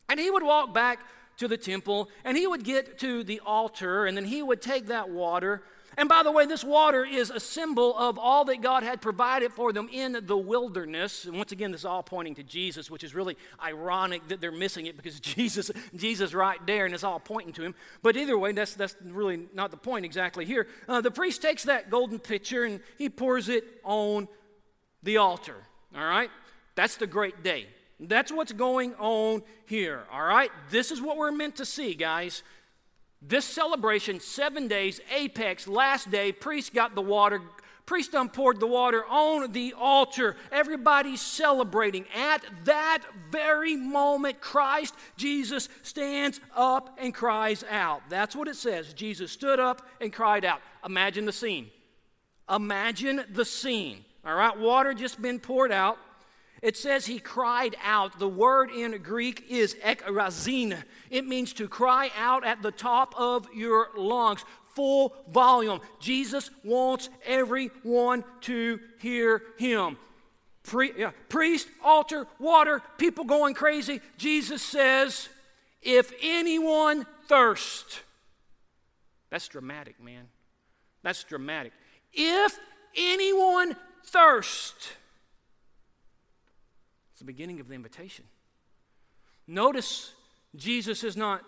And 0.08 0.22
he 0.22 0.32
would 0.32 0.42
walk 0.42 0.74
back 0.74 1.02
to 1.36 1.50
the 1.50 1.58
temple 1.58 2.10
and 2.24 2.38
he 2.38 2.48
would 2.48 2.64
get 2.64 2.98
to 3.00 3.26
the 3.26 3.42
altar 3.46 4.06
and 4.06 4.16
then 4.16 4.24
he 4.24 4.42
would 4.42 4.62
take 4.62 4.86
that 4.86 5.10
water 5.10 5.64
and 5.98 6.08
by 6.08 6.24
the 6.24 6.32
way, 6.32 6.46
this 6.46 6.64
water 6.64 7.04
is 7.04 7.30
a 7.30 7.40
symbol 7.40 7.98
of 7.98 8.18
all 8.18 8.46
that 8.46 8.62
God 8.62 8.84
had 8.84 9.02
provided 9.02 9.52
for 9.52 9.74
them 9.74 9.90
in 9.92 10.18
the 10.24 10.38
wilderness. 10.38 11.26
And 11.26 11.36
once 11.36 11.52
again, 11.52 11.72
this 11.72 11.82
is 11.82 11.86
all 11.86 12.02
pointing 12.02 12.36
to 12.36 12.44
Jesus, 12.44 12.90
which 12.90 13.04
is 13.04 13.14
really 13.14 13.38
ironic 13.62 14.28
that 14.30 14.40
they're 14.40 14.54
missing 14.54 14.86
it 14.86 14.96
because 14.96 15.20
Jesus, 15.20 15.70
Jesus 15.96 16.34
right 16.34 16.60
there, 16.66 16.86
and 16.86 16.94
it's 16.94 17.04
all 17.04 17.20
pointing 17.20 17.54
to 17.54 17.64
him. 17.64 17.76
But 18.02 18.16
either 18.16 18.38
way, 18.38 18.54
that's, 18.54 18.74
that's 18.74 18.96
really 19.04 19.48
not 19.54 19.72
the 19.72 19.78
point 19.78 20.06
exactly 20.06 20.46
here. 20.46 20.68
Uh, 20.88 21.02
the 21.02 21.12
priest 21.12 21.42
takes 21.42 21.64
that 21.64 21.90
golden 21.90 22.20
pitcher 22.20 22.64
and 22.64 22.80
he 22.98 23.10
pours 23.10 23.50
it 23.50 23.66
on 23.84 24.30
the 25.04 25.18
altar. 25.18 25.58
All 25.96 26.06
right? 26.06 26.30
That's 26.76 26.96
the 26.96 27.08
great 27.08 27.44
day. 27.44 27.68
That's 28.00 28.32
what's 28.32 28.54
going 28.54 28.96
on 28.96 29.44
here. 29.66 30.04
All 30.12 30.24
right? 30.24 30.52
This 30.70 30.90
is 30.92 31.02
what 31.02 31.18
we're 31.18 31.32
meant 31.32 31.58
to 31.58 31.66
see, 31.66 31.94
guys. 31.96 32.44
This 33.22 33.46
celebration, 33.46 34.20
seven 34.20 34.68
days, 34.68 35.00
apex, 35.16 35.68
last 35.68 36.10
day, 36.10 36.32
priest 36.32 36.74
got 36.74 36.96
the 36.96 37.02
water, 37.02 37.42
priest 37.86 38.16
poured 38.34 38.60
the 38.60 38.68
water 38.68 39.06
on 39.06 39.52
the 39.52 39.74
altar. 39.78 40.36
Everybody's 40.52 41.22
celebrating. 41.22 42.06
At 42.16 42.44
that 42.66 43.04
very 43.30 43.76
moment, 43.76 44.42
Christ, 44.42 44.96
Jesus, 45.18 45.70
stands 45.84 46.40
up 46.56 46.98
and 47.00 47.14
cries 47.14 47.64
out. 47.70 48.02
That's 48.10 48.36
what 48.36 48.48
it 48.48 48.56
says. 48.56 48.94
Jesus 48.94 49.32
stood 49.32 49.60
up 49.60 49.88
and 50.00 50.12
cried 50.12 50.44
out. 50.44 50.62
Imagine 50.84 51.26
the 51.26 51.32
scene. 51.32 51.70
Imagine 52.50 53.24
the 53.30 53.46
scene. 53.46 54.04
All 54.26 54.36
right, 54.36 54.58
water 54.58 54.94
just 54.94 55.22
been 55.22 55.40
poured 55.40 55.72
out. 55.72 55.98
It 56.62 56.78
says 56.78 57.08
he 57.08 57.20
cried 57.20 57.76
out. 57.84 58.20
The 58.20 58.28
word 58.28 58.70
in 58.72 59.02
Greek 59.02 59.46
is 59.50 59.76
ekrazin. 59.84 60.84
It 61.10 61.26
means 61.26 61.54
to 61.54 61.68
cry 61.68 62.12
out 62.18 62.46
at 62.46 62.62
the 62.62 62.72
top 62.72 63.16
of 63.18 63.48
your 63.54 63.90
lungs, 63.98 64.46
full 64.76 65.16
volume. 65.30 65.82
Jesus 66.00 66.52
wants 66.64 67.10
everyone 67.26 68.24
to 68.42 68.80
hear 69.00 69.42
him. 69.58 69.98
Pri- 70.64 70.94
yeah, 70.96 71.12
priest, 71.30 71.68
altar, 71.84 72.28
water, 72.40 72.84
people 73.00 73.26
going 73.26 73.56
crazy. 73.56 74.00
Jesus 74.18 74.62
says, 74.62 75.30
if 75.82 76.14
anyone 76.22 77.08
thirst, 77.28 78.02
that's 79.32 79.48
dramatic, 79.48 80.00
man. 80.00 80.28
That's 81.02 81.24
dramatic. 81.24 81.72
If 82.14 82.60
anyone 82.96 83.76
thirst, 84.06 84.94
the 87.22 87.26
beginning 87.26 87.60
of 87.60 87.68
the 87.68 87.74
invitation. 87.74 88.26
Notice 89.48 90.14
Jesus 90.56 91.04
is 91.04 91.16
not 91.16 91.44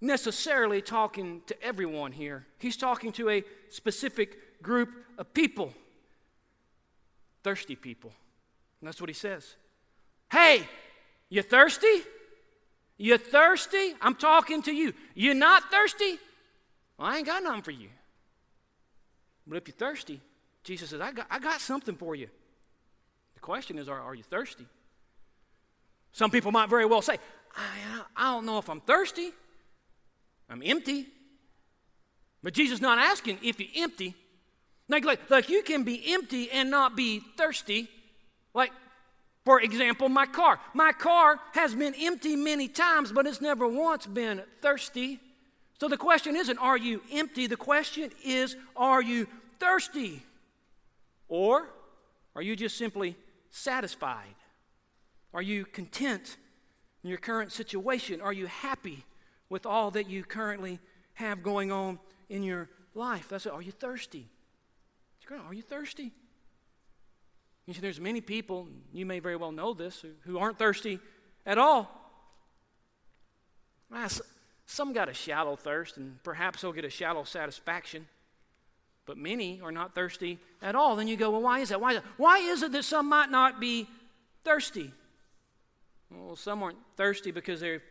necessarily 0.00 0.80
talking 0.82 1.42
to 1.46 1.62
everyone 1.62 2.12
here, 2.12 2.46
he's 2.58 2.76
talking 2.76 3.12
to 3.12 3.28
a 3.28 3.44
specific 3.68 4.62
group 4.62 4.90
of 5.18 5.32
people 5.34 5.74
thirsty 7.42 7.76
people. 7.76 8.12
And 8.80 8.88
that's 8.88 9.00
what 9.00 9.10
he 9.10 9.14
says. 9.14 9.56
Hey, 10.30 10.66
you 11.28 11.42
thirsty? 11.42 12.02
You 12.98 13.18
thirsty? 13.18 13.94
I'm 14.00 14.14
talking 14.14 14.62
to 14.62 14.72
you. 14.72 14.92
You're 15.14 15.34
not 15.34 15.70
thirsty? 15.70 16.18
Well, 16.98 17.08
I 17.08 17.18
ain't 17.18 17.26
got 17.26 17.42
nothing 17.42 17.62
for 17.62 17.70
you. 17.70 17.88
But 19.46 19.56
if 19.56 19.66
you're 19.66 19.74
thirsty, 19.74 20.20
Jesus 20.62 20.90
says, 20.90 21.00
I 21.00 21.12
got, 21.12 21.26
I 21.30 21.38
got 21.38 21.60
something 21.60 21.96
for 21.96 22.14
you. 22.14 22.28
Question 23.42 23.76
is, 23.78 23.88
are, 23.88 24.00
are 24.00 24.14
you 24.14 24.22
thirsty? 24.22 24.66
Some 26.12 26.30
people 26.30 26.52
might 26.52 26.70
very 26.70 26.86
well 26.86 27.02
say, 27.02 27.18
I, 27.56 28.02
I 28.16 28.32
don't 28.32 28.46
know 28.46 28.58
if 28.58 28.70
I'm 28.70 28.80
thirsty. 28.80 29.30
I'm 30.48 30.62
empty. 30.64 31.06
But 32.42 32.54
Jesus 32.54 32.76
is 32.76 32.80
not 32.80 32.98
asking 32.98 33.38
if 33.42 33.60
you're 33.60 33.84
empty. 33.84 34.14
Like, 34.88 35.04
like, 35.04 35.28
like 35.28 35.48
you 35.48 35.62
can 35.62 35.82
be 35.82 36.14
empty 36.14 36.50
and 36.50 36.70
not 36.70 36.96
be 36.96 37.20
thirsty. 37.36 37.88
Like, 38.54 38.72
for 39.44 39.60
example, 39.60 40.08
my 40.08 40.26
car. 40.26 40.60
My 40.72 40.92
car 40.92 41.40
has 41.52 41.74
been 41.74 41.94
empty 41.98 42.36
many 42.36 42.68
times, 42.68 43.10
but 43.10 43.26
it's 43.26 43.40
never 43.40 43.66
once 43.66 44.06
been 44.06 44.42
thirsty. 44.60 45.18
So 45.80 45.88
the 45.88 45.96
question 45.96 46.36
isn't, 46.36 46.58
are 46.58 46.76
you 46.76 47.02
empty? 47.10 47.48
The 47.48 47.56
question 47.56 48.12
is, 48.24 48.54
are 48.76 49.02
you 49.02 49.26
thirsty? 49.58 50.22
Or 51.28 51.68
are 52.36 52.42
you 52.42 52.54
just 52.54 52.76
simply 52.76 53.16
satisfied? 53.52 54.34
Are 55.32 55.42
you 55.42 55.64
content 55.64 56.36
in 57.04 57.10
your 57.10 57.18
current 57.18 57.52
situation? 57.52 58.20
Are 58.20 58.32
you 58.32 58.46
happy 58.46 59.04
with 59.48 59.64
all 59.64 59.92
that 59.92 60.10
you 60.10 60.24
currently 60.24 60.80
have 61.14 61.42
going 61.42 61.70
on 61.70 62.00
in 62.28 62.42
your 62.42 62.68
life? 62.94 63.28
That's 63.28 63.46
it. 63.46 63.52
Are 63.52 63.62
you 63.62 63.70
thirsty? 63.70 64.28
Are 65.30 65.54
you 65.54 65.62
thirsty? 65.62 66.12
You 67.66 67.74
see, 67.74 67.80
there's 67.80 68.00
many 68.00 68.20
people, 68.20 68.68
you 68.92 69.06
may 69.06 69.20
very 69.20 69.36
well 69.36 69.52
know 69.52 69.72
this, 69.72 70.04
who 70.24 70.38
aren't 70.38 70.58
thirsty 70.58 70.98
at 71.46 71.58
all. 71.58 71.90
Ah, 73.92 74.08
some 74.66 74.92
got 74.92 75.08
a 75.08 75.14
shallow 75.14 75.54
thirst, 75.54 75.96
and 75.96 76.22
perhaps 76.22 76.62
they'll 76.62 76.72
get 76.72 76.84
a 76.84 76.90
shallow 76.90 77.24
satisfaction. 77.24 78.08
But 79.06 79.18
many 79.18 79.60
are 79.60 79.72
not 79.72 79.94
thirsty 79.94 80.38
at 80.60 80.74
all. 80.74 80.96
Then 80.96 81.08
you 81.08 81.16
go, 81.16 81.30
well, 81.30 81.42
why 81.42 81.60
is 81.60 81.70
that? 81.70 81.80
Why 81.80 81.90
is, 81.90 81.96
that? 81.96 82.04
Why 82.16 82.38
is 82.38 82.62
it 82.62 82.72
that 82.72 82.84
some 82.84 83.08
might 83.08 83.30
not 83.30 83.60
be 83.60 83.88
thirsty? 84.44 84.92
Well, 86.10 86.36
some 86.36 86.62
aren't 86.62 86.78
thirsty 86.96 87.30
because 87.30 87.60
they're 87.60 87.82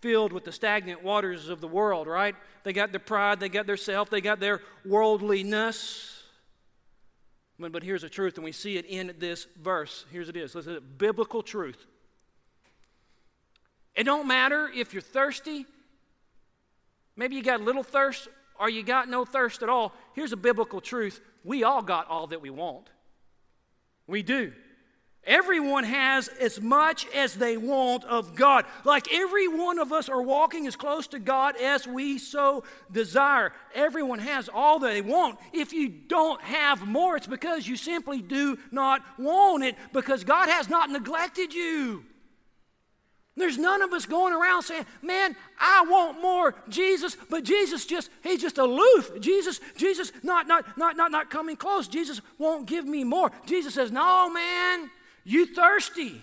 filled 0.00 0.32
with 0.32 0.44
the 0.44 0.52
stagnant 0.52 1.02
waters 1.02 1.48
of 1.48 1.60
the 1.60 1.68
world, 1.68 2.06
right? 2.06 2.34
They 2.62 2.72
got 2.72 2.92
their 2.92 3.00
pride, 3.00 3.40
they 3.40 3.48
got 3.48 3.66
their 3.66 3.76
self, 3.76 4.10
they 4.10 4.20
got 4.20 4.40
their 4.40 4.62
worldliness. 4.86 6.22
But, 7.58 7.72
but 7.72 7.82
here's 7.82 8.02
the 8.02 8.08
truth, 8.08 8.36
and 8.36 8.44
we 8.44 8.52
see 8.52 8.76
it 8.76 8.86
in 8.86 9.14
this 9.18 9.46
verse. 9.60 10.06
Here's 10.12 10.28
it 10.28 10.36
is. 10.36 10.54
Listen, 10.54 10.78
biblical 10.96 11.42
truth. 11.42 11.84
It 13.96 14.04
don't 14.04 14.28
matter 14.28 14.70
if 14.72 14.92
you're 14.92 15.02
thirsty 15.02 15.66
Maybe 17.18 17.34
you 17.34 17.42
got 17.42 17.60
a 17.60 17.64
little 17.64 17.82
thirst 17.82 18.28
or 18.58 18.68
you 18.68 18.82
got 18.82 19.08
no 19.08 19.24
thirst 19.24 19.62
at 19.62 19.68
all. 19.68 19.92
Here's 20.14 20.32
a 20.32 20.36
biblical 20.36 20.80
truth 20.80 21.20
we 21.44 21.64
all 21.64 21.82
got 21.82 22.08
all 22.08 22.26
that 22.28 22.42
we 22.42 22.50
want. 22.50 22.90
We 24.06 24.22
do. 24.22 24.52
Everyone 25.24 25.84
has 25.84 26.28
as 26.28 26.58
much 26.58 27.06
as 27.14 27.34
they 27.34 27.58
want 27.58 28.04
of 28.04 28.34
God. 28.34 28.64
Like 28.84 29.12
every 29.12 29.46
one 29.46 29.78
of 29.78 29.92
us 29.92 30.08
are 30.08 30.22
walking 30.22 30.66
as 30.66 30.74
close 30.74 31.06
to 31.08 31.18
God 31.18 31.54
as 31.60 31.86
we 31.86 32.16
so 32.16 32.64
desire. 32.90 33.52
Everyone 33.74 34.20
has 34.20 34.48
all 34.48 34.78
that 34.78 34.88
they 34.88 35.02
want. 35.02 35.38
If 35.52 35.74
you 35.74 35.90
don't 35.90 36.40
have 36.40 36.86
more, 36.86 37.16
it's 37.16 37.26
because 37.26 37.68
you 37.68 37.76
simply 37.76 38.22
do 38.22 38.58
not 38.70 39.02
want 39.18 39.64
it 39.64 39.76
because 39.92 40.24
God 40.24 40.48
has 40.48 40.70
not 40.70 40.88
neglected 40.88 41.52
you. 41.52 42.04
There's 43.38 43.58
none 43.58 43.82
of 43.82 43.92
us 43.92 44.06
going 44.06 44.32
around 44.34 44.62
saying, 44.62 44.84
Man, 45.02 45.36
I 45.58 45.84
want 45.88 46.20
more 46.20 46.54
Jesus, 46.68 47.16
but 47.30 47.44
Jesus 47.44 47.86
just, 47.86 48.10
he's 48.22 48.40
just 48.40 48.58
aloof. 48.58 49.20
Jesus, 49.20 49.60
Jesus 49.76 50.12
not 50.22 50.46
not 50.46 50.76
not 50.76 50.96
not 50.96 51.10
not 51.10 51.30
coming 51.30 51.56
close. 51.56 51.88
Jesus 51.88 52.20
won't 52.38 52.66
give 52.66 52.84
me 52.84 53.04
more. 53.04 53.30
Jesus 53.46 53.74
says, 53.74 53.90
No, 53.92 54.30
man, 54.30 54.90
you 55.24 55.46
thirsty. 55.46 56.20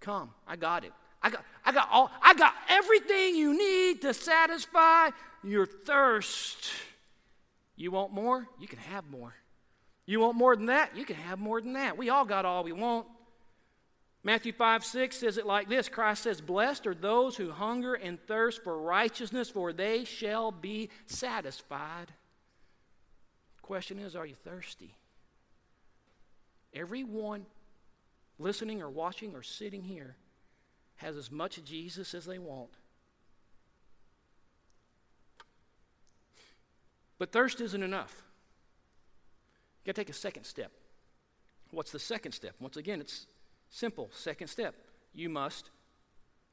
Come, 0.00 0.30
I 0.46 0.56
got 0.56 0.84
it. 0.84 0.92
I 1.22 1.30
got 1.30 1.44
I 1.64 1.72
got 1.72 1.88
all 1.90 2.10
I 2.22 2.34
got 2.34 2.54
everything 2.68 3.34
you 3.34 3.56
need 3.56 4.02
to 4.02 4.14
satisfy 4.14 5.10
your 5.42 5.66
thirst. 5.66 6.70
You 7.74 7.90
want 7.90 8.12
more? 8.12 8.46
You 8.58 8.68
can 8.68 8.78
have 8.78 9.08
more. 9.10 9.34
You 10.06 10.20
want 10.20 10.36
more 10.36 10.54
than 10.54 10.66
that? 10.66 10.96
You 10.96 11.04
can 11.04 11.16
have 11.16 11.38
more 11.38 11.60
than 11.60 11.72
that. 11.72 11.98
We 11.98 12.10
all 12.10 12.24
got 12.24 12.44
all 12.44 12.62
we 12.62 12.72
want. 12.72 13.06
Matthew 14.26 14.50
5 14.50 14.84
6 14.84 15.18
says 15.18 15.38
it 15.38 15.46
like 15.46 15.68
this 15.68 15.88
Christ 15.88 16.24
says, 16.24 16.40
Blessed 16.40 16.88
are 16.88 16.96
those 16.96 17.36
who 17.36 17.52
hunger 17.52 17.94
and 17.94 18.20
thirst 18.26 18.64
for 18.64 18.76
righteousness, 18.76 19.48
for 19.48 19.72
they 19.72 20.02
shall 20.02 20.50
be 20.50 20.90
satisfied. 21.06 22.12
Question 23.62 24.00
is, 24.00 24.16
are 24.16 24.26
you 24.26 24.34
thirsty? 24.34 24.96
Everyone 26.74 27.46
listening 28.36 28.82
or 28.82 28.90
watching 28.90 29.32
or 29.32 29.44
sitting 29.44 29.84
here 29.84 30.16
has 30.96 31.16
as 31.16 31.30
much 31.30 31.62
Jesus 31.64 32.12
as 32.12 32.24
they 32.24 32.40
want. 32.40 32.70
But 37.16 37.30
thirst 37.30 37.60
isn't 37.60 37.82
enough. 37.82 38.24
You 39.84 39.92
got 39.92 39.94
to 39.94 40.00
take 40.00 40.10
a 40.10 40.18
second 40.18 40.46
step. 40.46 40.72
What's 41.70 41.92
the 41.92 42.00
second 42.00 42.32
step? 42.32 42.56
Once 42.58 42.76
again, 42.76 43.00
it's 43.00 43.28
Simple. 43.70 44.08
Second 44.12 44.48
step 44.48 44.74
you 45.14 45.28
must 45.28 45.70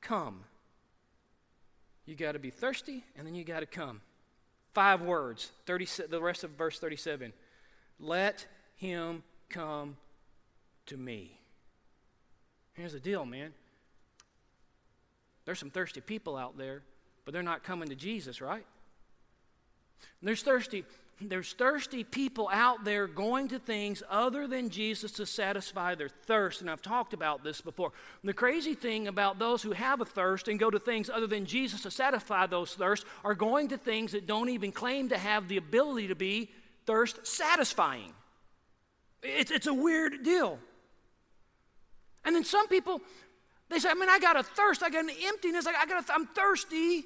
come. 0.02 0.46
You 2.06 2.16
got 2.16 2.34
to 2.34 2.40
be 2.40 2.50
thirsty, 2.50 3.04
and 3.18 3.26
then 3.26 3.36
you 3.36 3.44
got 3.44 3.62
to 3.62 3.66
come. 3.66 4.02
Five 4.74 5.02
words, 5.02 5.52
30, 5.66 5.88
the 6.10 6.22
rest 6.22 6.44
of 6.44 6.52
verse 6.52 6.80
37. 6.80 7.32
Let 8.00 8.46
him 8.76 9.24
come 9.50 9.98
to 10.88 10.98
me. 10.98 11.40
Here's 12.74 12.94
the 12.94 13.00
deal, 13.00 13.26
man. 13.26 13.54
There's 15.46 15.60
some 15.60 15.70
thirsty 15.70 16.02
people 16.02 16.36
out 16.36 16.58
there, 16.58 16.82
but 17.24 17.34
they're 17.34 17.44
not 17.44 17.64
coming 17.64 17.90
to 17.90 17.96
Jesus, 17.96 18.42
right? 18.42 18.66
There's 20.22 20.42
thirsty 20.42 20.86
there's 21.22 21.54
thirsty 21.54 22.04
people 22.04 22.50
out 22.52 22.84
there 22.84 23.08
going 23.08 23.48
to 23.50 23.60
things 23.60 24.04
other 24.10 24.48
than 24.48 24.70
Jesus 24.70 25.12
to 25.14 25.26
satisfy 25.26 25.96
their 25.96 26.10
thirst. 26.10 26.62
And 26.62 26.70
I've 26.70 26.82
talked 26.82 27.14
about 27.14 27.44
this 27.44 27.62
before. 27.62 27.92
And 28.22 28.30
the 28.30 28.34
crazy 28.34 28.74
thing 28.74 29.08
about 29.08 29.40
those 29.40 29.62
who 29.62 29.72
have 29.72 30.02
a 30.02 30.06
thirst 30.06 30.48
and 30.48 30.60
go 30.60 30.70
to 30.70 30.80
things 30.80 31.10
other 31.10 31.28
than 31.28 31.46
Jesus 31.46 31.82
to 31.84 31.92
satisfy 31.92 32.48
those 32.48 32.74
thirsts 32.74 33.06
are 33.24 33.36
going 33.36 33.70
to 33.70 33.78
things 33.78 34.12
that 34.12 34.28
don't 34.28 34.50
even 34.50 34.72
claim 34.72 35.10
to 35.10 35.18
have 35.18 35.48
the 35.48 35.58
ability 35.58 36.08
to 36.08 36.16
be 36.16 36.50
thirst 36.86 37.26
satisfying. 37.26 38.14
It's, 39.22 39.52
it's 39.52 39.68
a 39.68 39.74
weird 39.74 40.24
deal. 40.24 40.60
And 42.26 42.36
then 42.36 42.44
some 42.44 42.68
people, 42.68 43.02
they 43.70 43.80
say, 43.80 43.90
I 43.90 43.94
mean, 43.94 44.10
I 44.10 44.20
got 44.20 44.38
a 44.38 44.44
thirst, 44.44 44.84
I 44.84 44.90
got 44.90 45.04
an 45.04 45.12
emptiness, 45.26 45.68
I 45.68 45.86
got 45.86 46.06
I'm 46.10 46.28
thirsty. 46.28 47.06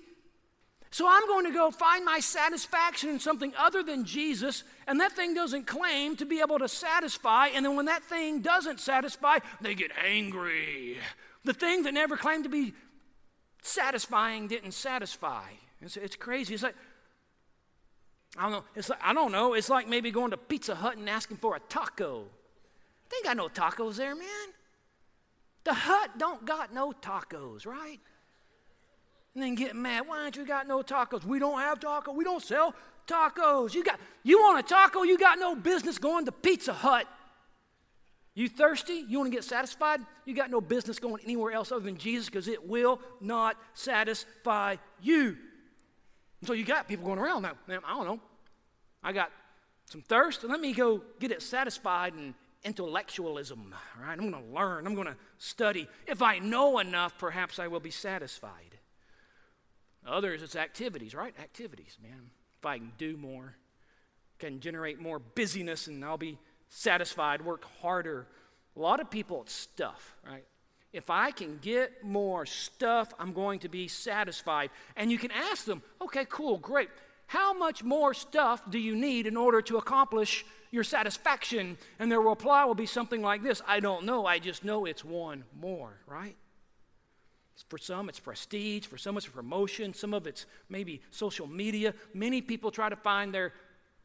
So 0.89 1.07
I'm 1.07 1.27
going 1.27 1.45
to 1.45 1.51
go 1.51 1.69
find 1.69 2.05
my 2.05 2.19
satisfaction 2.19 3.09
in 3.09 3.19
something 3.19 3.53
other 3.57 3.83
than 3.83 4.05
Jesus, 4.05 4.63
and 4.87 4.99
that 5.01 5.11
thing 5.11 5.33
doesn't 5.33 5.67
claim 5.67 6.15
to 6.17 6.25
be 6.25 6.39
able 6.39 6.59
to 6.59 6.67
satisfy. 6.67 7.47
And 7.47 7.65
then 7.65 7.75
when 7.75 7.85
that 7.85 8.03
thing 8.03 8.41
doesn't 8.41 8.79
satisfy, 8.79 9.39
they 9.61 9.75
get 9.75 9.91
angry. 10.03 10.97
The 11.43 11.53
thing 11.53 11.83
that 11.83 11.93
never 11.93 12.15
claimed 12.15 12.45
to 12.45 12.49
be 12.49 12.73
satisfying 13.61 14.47
didn't 14.47 14.71
satisfy. 14.71 15.43
It's, 15.81 15.97
it's 15.97 16.15
crazy. 16.15 16.53
It's 16.53 16.63
like, 16.63 16.75
I 18.37 18.43
don't 18.43 18.51
know. 18.51 18.63
It's 18.75 18.89
like, 18.89 18.99
I 19.03 19.13
don't 19.13 19.31
know. 19.31 19.53
It's 19.53 19.69
like 19.69 19.87
maybe 19.87 20.11
going 20.11 20.31
to 20.31 20.37
Pizza 20.37 20.75
Hut 20.75 20.97
and 20.97 21.09
asking 21.09 21.37
for 21.37 21.55
a 21.55 21.59
taco. 21.59 22.25
They 23.09 23.17
got 23.23 23.37
no 23.37 23.47
tacos 23.47 23.95
there, 23.95 24.15
man. 24.15 24.25
The 25.63 25.73
hut 25.73 26.11
don't 26.17 26.45
got 26.45 26.73
no 26.73 26.93
tacos, 26.93 27.65
right? 27.65 27.99
And 29.37 29.43
then 29.43 29.53
get 29.53 29.75
mad. 29.75 30.07
Why 30.07 30.23
don't 30.23 30.35
you 30.35 30.47
got 30.47 30.67
no 30.67 30.81
tacos? 30.81 31.23
We 31.23 31.37
don't 31.37 31.59
have 31.59 31.79
tacos. 31.79 32.15
We 32.15 32.23
don't 32.23 32.41
sell 32.41 32.73
tacos. 33.05 33.75
You 33.75 33.83
got 33.83 33.99
you 34.23 34.39
want 34.39 34.65
a 34.65 34.67
taco? 34.67 35.03
You 35.03 35.15
got 35.15 35.37
no 35.37 35.55
business 35.55 35.99
going 35.99 36.25
to 36.25 36.31
Pizza 36.31 36.73
Hut. 36.73 37.07
You 38.33 38.49
thirsty? 38.49 39.05
You 39.07 39.19
want 39.19 39.29
to 39.31 39.35
get 39.35 39.43
satisfied? 39.43 40.01
You 40.25 40.33
got 40.33 40.49
no 40.49 40.59
business 40.59 40.97
going 40.97 41.21
anywhere 41.23 41.51
else 41.51 41.71
other 41.71 41.85
than 41.85 41.97
Jesus 41.97 42.25
because 42.25 42.47
it 42.47 42.67
will 42.67 42.99
not 43.21 43.57
satisfy 43.75 44.77
you. 45.03 45.37
And 46.39 46.47
so 46.47 46.53
you 46.53 46.65
got 46.65 46.87
people 46.87 47.05
going 47.05 47.19
around 47.19 47.43
now. 47.43 47.51
I 47.67 47.93
don't 47.93 48.05
know. 48.05 48.19
I 49.03 49.11
got 49.11 49.29
some 49.85 50.01
thirst. 50.01 50.43
Let 50.45 50.59
me 50.59 50.73
go 50.73 51.03
get 51.19 51.29
it 51.29 51.43
satisfied 51.43 52.15
and 52.15 52.33
intellectualism. 52.63 53.71
Right? 54.01 54.13
I'm 54.13 54.31
going 54.31 54.43
to 54.43 54.51
learn. 54.51 54.87
I'm 54.87 54.95
going 54.95 55.05
to 55.05 55.15
study. 55.37 55.87
If 56.07 56.23
I 56.23 56.39
know 56.39 56.79
enough, 56.79 57.19
perhaps 57.19 57.59
I 57.59 57.67
will 57.67 57.79
be 57.79 57.91
satisfied. 57.91 58.76
Others, 60.07 60.41
it's 60.41 60.55
activities, 60.55 61.13
right? 61.13 61.33
Activities, 61.39 61.97
man. 62.01 62.31
If 62.59 62.65
I 62.65 62.77
can 62.77 62.91
do 62.97 63.17
more, 63.17 63.55
can 64.39 64.59
generate 64.59 64.99
more 64.99 65.19
busyness, 65.19 65.87
and 65.87 66.03
I'll 66.03 66.17
be 66.17 66.37
satisfied, 66.69 67.43
work 67.43 67.65
harder. 67.81 68.27
A 68.75 68.79
lot 68.79 68.99
of 68.99 69.09
people, 69.09 69.41
it's 69.41 69.53
stuff, 69.53 70.15
right? 70.25 70.45
If 70.93 71.09
I 71.09 71.31
can 71.31 71.59
get 71.61 72.03
more 72.03 72.45
stuff, 72.45 73.13
I'm 73.19 73.33
going 73.33 73.59
to 73.59 73.69
be 73.69 73.87
satisfied. 73.87 74.69
And 74.95 75.11
you 75.11 75.17
can 75.17 75.31
ask 75.31 75.65
them, 75.65 75.81
okay, 76.01 76.25
cool, 76.29 76.57
great. 76.57 76.89
How 77.27 77.53
much 77.53 77.83
more 77.83 78.13
stuff 78.13 78.61
do 78.69 78.79
you 78.79 78.95
need 78.95 79.27
in 79.27 79.35
order 79.35 79.61
to 79.63 79.77
accomplish 79.77 80.45
your 80.71 80.83
satisfaction? 80.83 81.77
And 81.99 82.09
their 82.09 82.21
reply 82.21 82.63
will 82.63 82.75
be 82.75 82.85
something 82.85 83.21
like 83.21 83.43
this 83.43 83.61
I 83.67 83.81
don't 83.81 84.05
know, 84.05 84.25
I 84.25 84.39
just 84.39 84.63
know 84.63 84.85
it's 84.85 85.03
one 85.03 85.43
more, 85.59 85.99
right? 86.07 86.37
For 87.69 87.77
some, 87.77 88.09
it's 88.09 88.19
prestige. 88.19 88.85
For 88.85 88.97
some, 88.97 89.17
it's 89.17 89.27
promotion. 89.27 89.93
Some 89.93 90.13
of 90.13 90.27
it's 90.27 90.45
maybe 90.69 91.01
social 91.11 91.47
media. 91.47 91.93
Many 92.13 92.41
people 92.41 92.71
try 92.71 92.89
to 92.89 92.95
find 92.95 93.33
their 93.33 93.53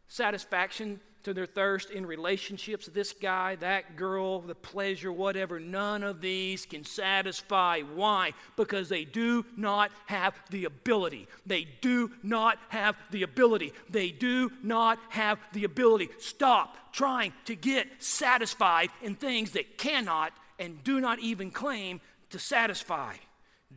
satisfaction 0.08 1.00
to 1.24 1.32
their 1.32 1.46
thirst 1.46 1.90
in 1.90 2.04
relationships. 2.04 2.86
This 2.86 3.12
guy, 3.12 3.56
that 3.56 3.96
girl, 3.96 4.40
the 4.40 4.54
pleasure, 4.54 5.12
whatever. 5.12 5.60
None 5.60 6.02
of 6.02 6.20
these 6.20 6.66
can 6.66 6.84
satisfy. 6.84 7.80
Why? 7.80 8.32
Because 8.56 8.88
they 8.88 9.04
do 9.04 9.44
not 9.56 9.92
have 10.06 10.34
the 10.50 10.64
ability. 10.64 11.28
They 11.46 11.68
do 11.80 12.10
not 12.22 12.58
have 12.68 12.96
the 13.10 13.22
ability. 13.22 13.72
They 13.88 14.10
do 14.10 14.50
not 14.62 14.98
have 15.10 15.38
the 15.52 15.64
ability. 15.64 16.08
Stop 16.18 16.76
trying 16.92 17.32
to 17.44 17.54
get 17.54 17.86
satisfied 18.02 18.90
in 19.02 19.14
things 19.14 19.52
that 19.52 19.78
cannot 19.78 20.32
and 20.58 20.82
do 20.84 21.00
not 21.00 21.20
even 21.20 21.50
claim 21.50 22.00
to 22.30 22.38
satisfy. 22.38 23.14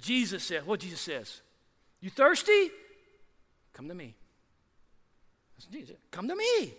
Jesus 0.01 0.43
said, 0.43 0.65
what 0.65 0.79
Jesus 0.79 1.01
says? 1.01 1.41
You 2.01 2.09
thirsty? 2.09 2.69
Come 3.73 3.87
to 3.87 3.95
me. 3.95 4.15
That's 5.55 5.65
Jesus. 5.67 5.95
Come 6.11 6.27
to 6.27 6.35
me. 6.35 6.73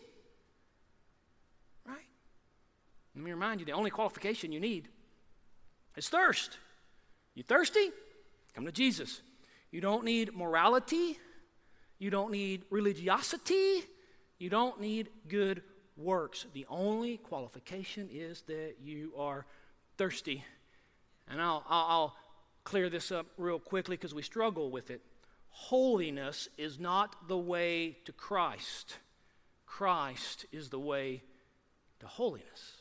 Right? 1.87 2.07
Let 3.14 3.24
me 3.24 3.31
remind 3.31 3.61
you 3.61 3.66
the 3.66 3.72
only 3.72 3.90
qualification 3.90 4.52
you 4.52 4.61
need 4.61 4.88
is 5.96 6.09
thirst. 6.09 6.59
You 7.35 7.42
thirsty? 7.42 7.90
Come 8.55 8.64
to 8.66 8.72
Jesus. 8.72 9.20
You 9.70 9.81
don't 9.81 10.05
need 10.05 10.35
morality. 10.35 11.18
You 11.98 12.11
don't 12.11 12.31
need 12.31 12.64
religiosity. 12.70 13.83
You 14.38 14.50
don't 14.50 14.81
need 14.81 15.09
good 15.29 15.62
works. 15.96 16.46
The 16.52 16.66
only 16.68 17.16
qualification 17.16 18.09
is 18.12 18.42
that 18.42 18.76
you 18.83 19.12
are 19.18 19.46
thirsty. 19.96 20.44
And 21.29 21.40
I'll, 21.40 21.64
I'll, 21.68 21.87
I'll 21.88 22.16
clear 22.66 22.90
this 22.90 23.12
up 23.12 23.26
real 23.38 23.61
quickly 23.61 23.96
because 23.96 24.12
we 24.12 24.22
struggle 24.22 24.70
with 24.70 24.90
it. 24.90 25.00
Holiness 25.50 26.48
is 26.59 26.79
not 26.79 27.29
the 27.29 27.38
way 27.38 27.96
to 28.05 28.12
Christ, 28.12 28.98
Christ 29.64 30.44
is 30.52 30.68
the 30.68 30.79
way 30.79 31.22
to 32.00 32.07
holiness. 32.07 32.74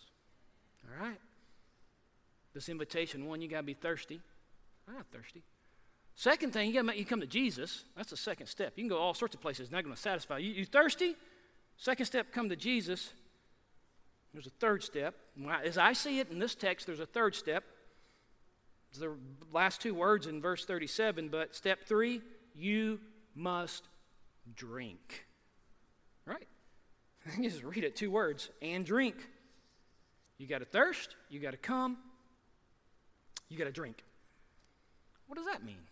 All 0.83 1.05
right? 1.05 1.19
This 2.53 2.67
invitation 2.67 3.25
one, 3.25 3.41
you 3.41 3.47
got 3.47 3.57
to 3.57 3.63
be 3.63 3.73
thirsty. 3.73 4.19
I'm 4.87 4.95
not 4.95 5.05
thirsty. 5.11 5.43
Second 6.15 6.53
thing, 6.53 6.73
you, 6.73 6.81
gotta, 6.81 6.97
you 6.97 7.05
come 7.05 7.19
to 7.19 7.27
Jesus. 7.27 7.83
That's 7.97 8.11
the 8.11 8.17
second 8.17 8.47
step. 8.47 8.73
You 8.75 8.83
can 8.83 8.89
go 8.89 8.97
all 8.97 9.13
sorts 9.13 9.35
of 9.35 9.41
places, 9.41 9.71
not 9.71 9.83
going 9.83 9.95
to 9.95 10.01
satisfy 10.01 10.37
you. 10.37 10.51
You 10.51 10.65
thirsty? 10.65 11.15
Second 11.77 12.05
step, 12.05 12.31
come 12.31 12.49
to 12.49 12.55
Jesus. 12.55 13.11
There's 14.33 14.47
a 14.47 14.51
third 14.61 14.83
step. 14.83 15.15
As 15.63 15.77
I 15.77 15.93
see 15.93 16.19
it 16.19 16.31
in 16.31 16.39
this 16.39 16.55
text, 16.55 16.87
there's 16.87 17.01
a 17.01 17.05
third 17.05 17.35
step. 17.35 17.63
It's 18.95 19.01
the 19.01 19.11
last 19.51 19.81
two 19.81 19.93
words 19.93 20.25
in 20.25 20.41
verse 20.41 20.63
37, 20.63 21.27
but 21.27 21.53
step 21.53 21.83
three, 21.83 22.21
you 22.55 23.01
must 23.35 23.83
drink. 24.55 25.25
Right? 26.25 26.47
You 27.37 27.49
just 27.49 27.63
read 27.63 27.83
it 27.83 27.97
two 27.97 28.09
words 28.09 28.49
and 28.61 28.85
drink. 28.85 29.15
You 30.37 30.47
got 30.47 30.59
to 30.59 30.65
thirst, 30.65 31.15
you 31.29 31.41
got 31.41 31.51
to 31.51 31.57
come, 31.57 31.97
you 33.49 33.57
got 33.57 33.65
to 33.65 33.71
drink. 33.71 34.01
What 35.27 35.35
does 35.35 35.47
that 35.47 35.65
mean? 35.65 35.83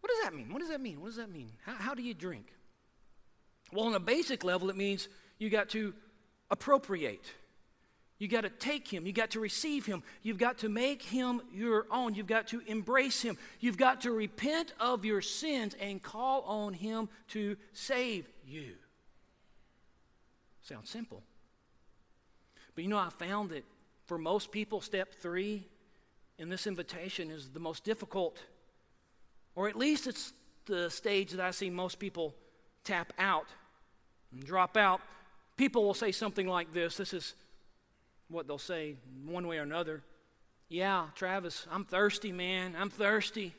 What 0.00 0.10
does 0.10 0.22
that 0.22 0.34
mean? 0.34 0.52
What 0.52 0.60
does 0.60 0.68
that 0.68 0.80
mean? 0.80 1.00
What 1.00 1.06
does 1.08 1.16
that 1.16 1.32
mean? 1.32 1.50
How, 1.64 1.72
how 1.72 1.94
do 1.94 2.02
you 2.02 2.14
drink? 2.14 2.46
Well, 3.72 3.86
on 3.86 3.94
a 3.94 4.00
basic 4.00 4.44
level, 4.44 4.70
it 4.70 4.76
means 4.76 5.08
you 5.38 5.50
got 5.50 5.70
to 5.70 5.94
appropriate. 6.48 7.24
You 8.20 8.28
got 8.28 8.42
to 8.42 8.50
take 8.50 8.86
him. 8.86 9.06
You 9.06 9.14
got 9.14 9.30
to 9.30 9.40
receive 9.40 9.86
him. 9.86 10.02
You've 10.22 10.36
got 10.36 10.58
to 10.58 10.68
make 10.68 11.02
him 11.02 11.40
your 11.54 11.86
own. 11.90 12.14
You've 12.14 12.26
got 12.26 12.48
to 12.48 12.60
embrace 12.66 13.22
him. 13.22 13.38
You've 13.60 13.78
got 13.78 14.02
to 14.02 14.12
repent 14.12 14.74
of 14.78 15.06
your 15.06 15.22
sins 15.22 15.74
and 15.80 16.02
call 16.02 16.42
on 16.42 16.74
him 16.74 17.08
to 17.28 17.56
save 17.72 18.28
you. 18.46 18.74
Sounds 20.60 20.90
simple. 20.90 21.22
But 22.74 22.84
you 22.84 22.90
know, 22.90 22.98
I 22.98 23.08
found 23.08 23.50
that 23.50 23.64
for 24.04 24.18
most 24.18 24.52
people, 24.52 24.82
step 24.82 25.14
three 25.14 25.66
in 26.38 26.50
this 26.50 26.66
invitation 26.66 27.30
is 27.30 27.48
the 27.48 27.58
most 27.58 27.84
difficult, 27.84 28.36
or 29.54 29.66
at 29.66 29.76
least 29.76 30.06
it's 30.06 30.34
the 30.66 30.90
stage 30.90 31.30
that 31.30 31.40
I 31.40 31.52
see 31.52 31.70
most 31.70 31.98
people 31.98 32.34
tap 32.84 33.14
out 33.18 33.46
and 34.30 34.44
drop 34.44 34.76
out. 34.76 35.00
People 35.56 35.84
will 35.84 35.94
say 35.94 36.12
something 36.12 36.46
like 36.46 36.74
this 36.74 36.98
this 36.98 37.14
is 37.14 37.34
what 38.30 38.46
they'll 38.46 38.58
say 38.58 38.96
one 39.26 39.46
way 39.46 39.58
or 39.58 39.62
another. 39.62 40.02
Yeah, 40.68 41.06
Travis, 41.14 41.66
I'm 41.70 41.84
thirsty, 41.84 42.32
man. 42.32 42.76
I'm 42.78 42.90
thirsty. 42.90 43.54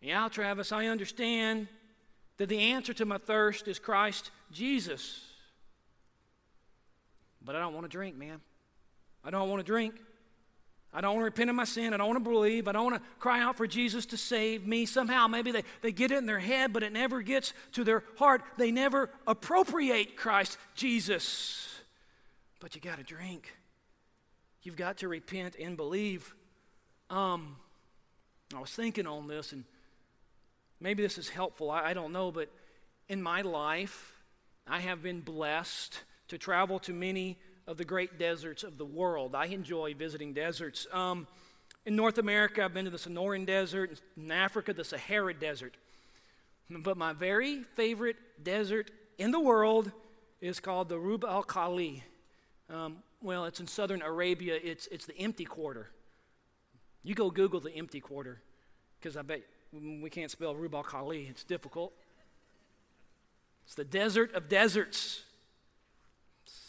Yeah, 0.00 0.28
Travis, 0.28 0.70
I 0.70 0.86
understand 0.86 1.68
that 2.36 2.48
the 2.48 2.58
answer 2.58 2.92
to 2.94 3.06
my 3.06 3.18
thirst 3.18 3.66
is 3.66 3.78
Christ 3.78 4.30
Jesus. 4.52 5.24
But 7.42 7.56
I 7.56 7.60
don't 7.60 7.72
want 7.72 7.84
to 7.84 7.90
drink, 7.90 8.16
man. 8.16 8.40
I 9.24 9.30
don't 9.30 9.48
want 9.48 9.60
to 9.60 9.66
drink. 9.66 9.94
I 10.92 11.00
don't 11.00 11.14
want 11.14 11.22
to 11.22 11.24
repent 11.24 11.50
of 11.50 11.56
my 11.56 11.64
sin. 11.64 11.94
I 11.94 11.96
don't 11.96 12.06
want 12.06 12.22
to 12.22 12.30
believe. 12.30 12.68
I 12.68 12.72
don't 12.72 12.84
want 12.84 12.96
to 12.96 13.08
cry 13.18 13.40
out 13.40 13.56
for 13.56 13.66
Jesus 13.66 14.06
to 14.06 14.16
save 14.16 14.66
me. 14.66 14.86
Somehow, 14.86 15.26
maybe 15.26 15.50
they, 15.50 15.64
they 15.80 15.92
get 15.92 16.10
it 16.10 16.18
in 16.18 16.26
their 16.26 16.38
head, 16.38 16.72
but 16.72 16.82
it 16.82 16.92
never 16.92 17.22
gets 17.22 17.52
to 17.72 17.84
their 17.84 18.04
heart. 18.18 18.42
They 18.58 18.70
never 18.70 19.10
appropriate 19.26 20.16
Christ 20.16 20.58
Jesus 20.74 21.73
but 22.64 22.74
you 22.74 22.80
got 22.80 22.96
to 22.96 23.02
drink. 23.02 23.52
You've 24.62 24.74
got 24.74 24.96
to 25.00 25.08
repent 25.08 25.54
and 25.60 25.76
believe. 25.76 26.34
Um, 27.10 27.56
I 28.56 28.58
was 28.58 28.70
thinking 28.70 29.06
on 29.06 29.28
this, 29.28 29.52
and 29.52 29.64
maybe 30.80 31.02
this 31.02 31.18
is 31.18 31.28
helpful. 31.28 31.70
I, 31.70 31.90
I 31.90 31.92
don't 31.92 32.10
know, 32.10 32.32
but 32.32 32.48
in 33.06 33.22
my 33.22 33.42
life, 33.42 34.14
I 34.66 34.80
have 34.80 35.02
been 35.02 35.20
blessed 35.20 36.04
to 36.28 36.38
travel 36.38 36.78
to 36.78 36.94
many 36.94 37.36
of 37.66 37.76
the 37.76 37.84
great 37.84 38.18
deserts 38.18 38.62
of 38.62 38.78
the 38.78 38.86
world. 38.86 39.34
I 39.34 39.44
enjoy 39.44 39.92
visiting 39.92 40.32
deserts. 40.32 40.86
Um, 40.90 41.26
in 41.84 41.96
North 41.96 42.16
America, 42.16 42.64
I've 42.64 42.72
been 42.72 42.86
to 42.86 42.90
the 42.90 42.96
Sonoran 42.96 43.44
Desert. 43.44 44.00
In 44.16 44.32
Africa, 44.32 44.72
the 44.72 44.84
Sahara 44.84 45.34
Desert. 45.34 45.76
But 46.70 46.96
my 46.96 47.12
very 47.12 47.62
favorite 47.62 48.16
desert 48.42 48.90
in 49.18 49.32
the 49.32 49.40
world 49.40 49.92
is 50.40 50.60
called 50.60 50.88
the 50.88 50.98
Rub 50.98 51.26
al 51.26 51.42
Khali. 51.42 52.04
Um, 52.70 52.98
well, 53.22 53.44
it's 53.44 53.60
in 53.60 53.66
southern 53.66 54.02
Arabia, 54.02 54.58
it's, 54.62 54.86
it's 54.88 55.06
the 55.06 55.16
empty 55.18 55.44
quarter. 55.44 55.90
You 57.02 57.14
go 57.14 57.30
Google 57.30 57.60
the 57.60 57.74
empty 57.74 58.00
quarter, 58.00 58.40
because 58.98 59.16
I 59.16 59.22
bet 59.22 59.42
we 59.72 60.08
can't 60.10 60.30
spell 60.30 60.54
Rub 60.54 60.74
al 60.74 60.82
Khali, 60.82 61.26
it's 61.28 61.44
difficult. 61.44 61.92
It's 63.64 63.74
the 63.74 63.84
desert 63.84 64.34
of 64.34 64.48
deserts, 64.48 65.22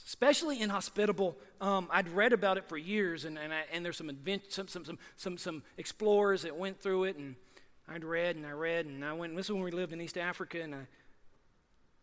especially 0.05 0.61
inhospitable. 0.61 1.37
Um, 1.61 1.87
I'd 1.91 2.09
read 2.09 2.33
about 2.33 2.57
it 2.57 2.65
for 2.67 2.77
years, 2.77 3.25
and, 3.25 3.37
and, 3.37 3.53
I, 3.53 3.63
and 3.71 3.83
there's 3.83 3.97
some, 3.97 4.09
advent- 4.09 4.51
some, 4.51 4.67
some, 4.67 4.85
some, 4.85 4.97
some, 5.15 5.37
some 5.37 5.63
explorers 5.77 6.43
that 6.43 6.55
went 6.55 6.79
through 6.81 7.05
it, 7.05 7.17
and 7.17 7.35
I'd 7.87 8.03
read 8.03 8.35
and 8.35 8.45
I 8.45 8.51
read, 8.51 8.85
and 8.85 9.03
I 9.03 9.13
went. 9.13 9.35
This 9.35 9.47
is 9.47 9.51
when 9.51 9.61
we 9.63 9.71
lived 9.71 9.93
in 9.93 10.01
East 10.01 10.17
Africa, 10.17 10.61
and 10.61 10.73
I, 10.73 10.87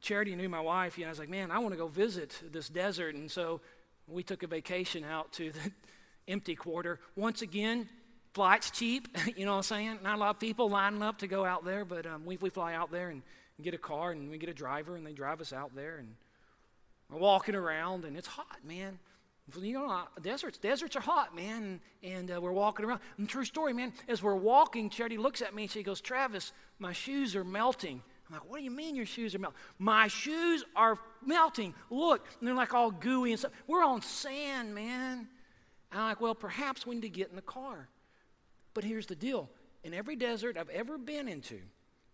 Charity 0.01 0.35
knew 0.35 0.49
my 0.49 0.61
wife. 0.61 0.99
You 0.99 1.05
know, 1.05 1.09
I 1.09 1.13
was 1.13 1.19
like, 1.19 1.29
man, 1.29 1.51
I 1.51 1.59
want 1.59 1.73
to 1.73 1.79
go 1.79 1.89
visit 1.89 2.41
this 2.53 2.69
desert, 2.69 3.15
and 3.15 3.31
so 3.31 3.61
we 4.09 4.23
took 4.23 4.43
a 4.43 4.47
vacation 4.47 5.05
out 5.05 5.33
to 5.35 5.53
the 5.53 5.73
empty 6.29 6.55
quarter. 6.55 7.01
Once 7.17 7.43
again, 7.43 7.89
flights 8.35 8.71
cheap. 8.71 9.09
you 9.37 9.45
know 9.45 9.53
what 9.53 9.59
I'm 9.59 9.63
saying? 9.63 9.99
Not 10.03 10.17
a 10.17 10.19
lot 10.19 10.31
of 10.31 10.41
people 10.41 10.69
lining 10.71 11.03
up 11.03 11.19
to 11.19 11.27
go 11.27 11.45
out 11.45 11.65
there, 11.65 11.85
but 11.85 12.07
um, 12.07 12.25
we, 12.25 12.37
we 12.37 12.51
fly 12.51 12.75
out 12.75 12.91
there 12.91 13.09
and, 13.09 13.23
and 13.57 13.65
get 13.65 13.75
a 13.75 13.79
car, 13.79 14.13
and 14.13 14.31
we 14.31 14.39
get 14.39 14.49
a 14.49 14.55
driver, 14.55 14.97
and 14.97 15.07
they 15.07 15.13
drive 15.13 15.41
us 15.41 15.53
out 15.53 15.75
there, 15.75 15.99
and 15.99 16.15
we're 17.11 17.19
walking 17.19 17.55
around, 17.55 18.05
and 18.05 18.17
it's 18.17 18.29
hot, 18.29 18.59
man. 18.65 18.99
You 19.61 19.75
know, 19.75 19.91
uh, 19.91 20.05
deserts, 20.23 20.57
deserts 20.57 20.97
are 20.97 21.01
hot, 21.01 21.35
man, 21.35 21.81
and, 22.03 22.13
and 22.13 22.37
uh, 22.37 22.41
we're 22.41 22.53
walking 22.53 22.87
around. 22.87 23.01
And 23.19 23.29
true 23.29 23.45
story, 23.45 23.73
man, 23.73 23.93
as 24.09 24.23
we're 24.23 24.37
walking, 24.37 24.89
Charity 24.89 25.19
looks 25.19 25.43
at 25.43 25.55
me 25.55 25.65
and 25.65 25.71
she 25.71 25.83
goes, 25.83 26.01
Travis, 26.01 26.53
my 26.79 26.93
shoes 26.93 27.35
are 27.35 27.45
melting. 27.45 28.03
I'm 28.33 28.39
like, 28.39 28.51
what 28.51 28.59
do 28.59 28.65
you 28.65 28.71
mean 28.71 28.97
your 28.97 29.05
shoes 29.05 29.35
are 29.35 29.39
melting? 29.39 29.61
My 29.79 30.09
shoes 30.09 30.65
are 30.75 30.99
melting. 31.25 31.75
Look, 31.91 32.27
and 32.39 32.49
they're 32.49 32.55
like 32.55 32.73
all 32.73 32.91
gooey 32.91 33.33
and 33.33 33.39
stuff. 33.39 33.53
We're 33.67 33.85
on 33.85 34.01
sand, 34.01 34.75
man. 34.75 35.29
And 35.91 36.01
I'm 36.01 36.09
like, 36.09 36.21
well, 36.23 36.35
perhaps 36.35 36.87
we 36.87 36.95
need 36.95 37.03
to 37.03 37.11
get 37.11 37.29
in 37.29 37.37
the 37.37 37.43
car. 37.43 37.89
But 38.73 38.85
here's 38.85 39.07
the 39.07 39.15
deal 39.15 39.51
in 39.85 39.93
every 39.93 40.17
desert 40.17 40.57
I've 40.57 40.71
ever 40.71 40.97
been 40.97 41.29
into, 41.29 41.61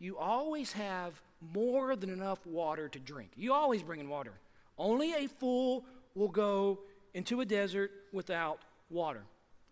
you 0.00 0.18
always 0.18 0.72
have 0.72 1.20
more 1.52 1.94
than 1.94 2.10
enough 2.10 2.44
water 2.44 2.88
to 2.88 2.98
drink. 2.98 3.30
You 3.36 3.52
always 3.52 3.84
bring 3.84 4.00
in 4.00 4.08
water. 4.08 4.32
Only 4.76 5.12
a 5.12 5.28
fool 5.28 5.84
will 6.16 6.28
go 6.28 6.80
into 7.14 7.40
a 7.42 7.44
desert 7.44 7.92
without 8.12 8.58
water. 8.90 9.22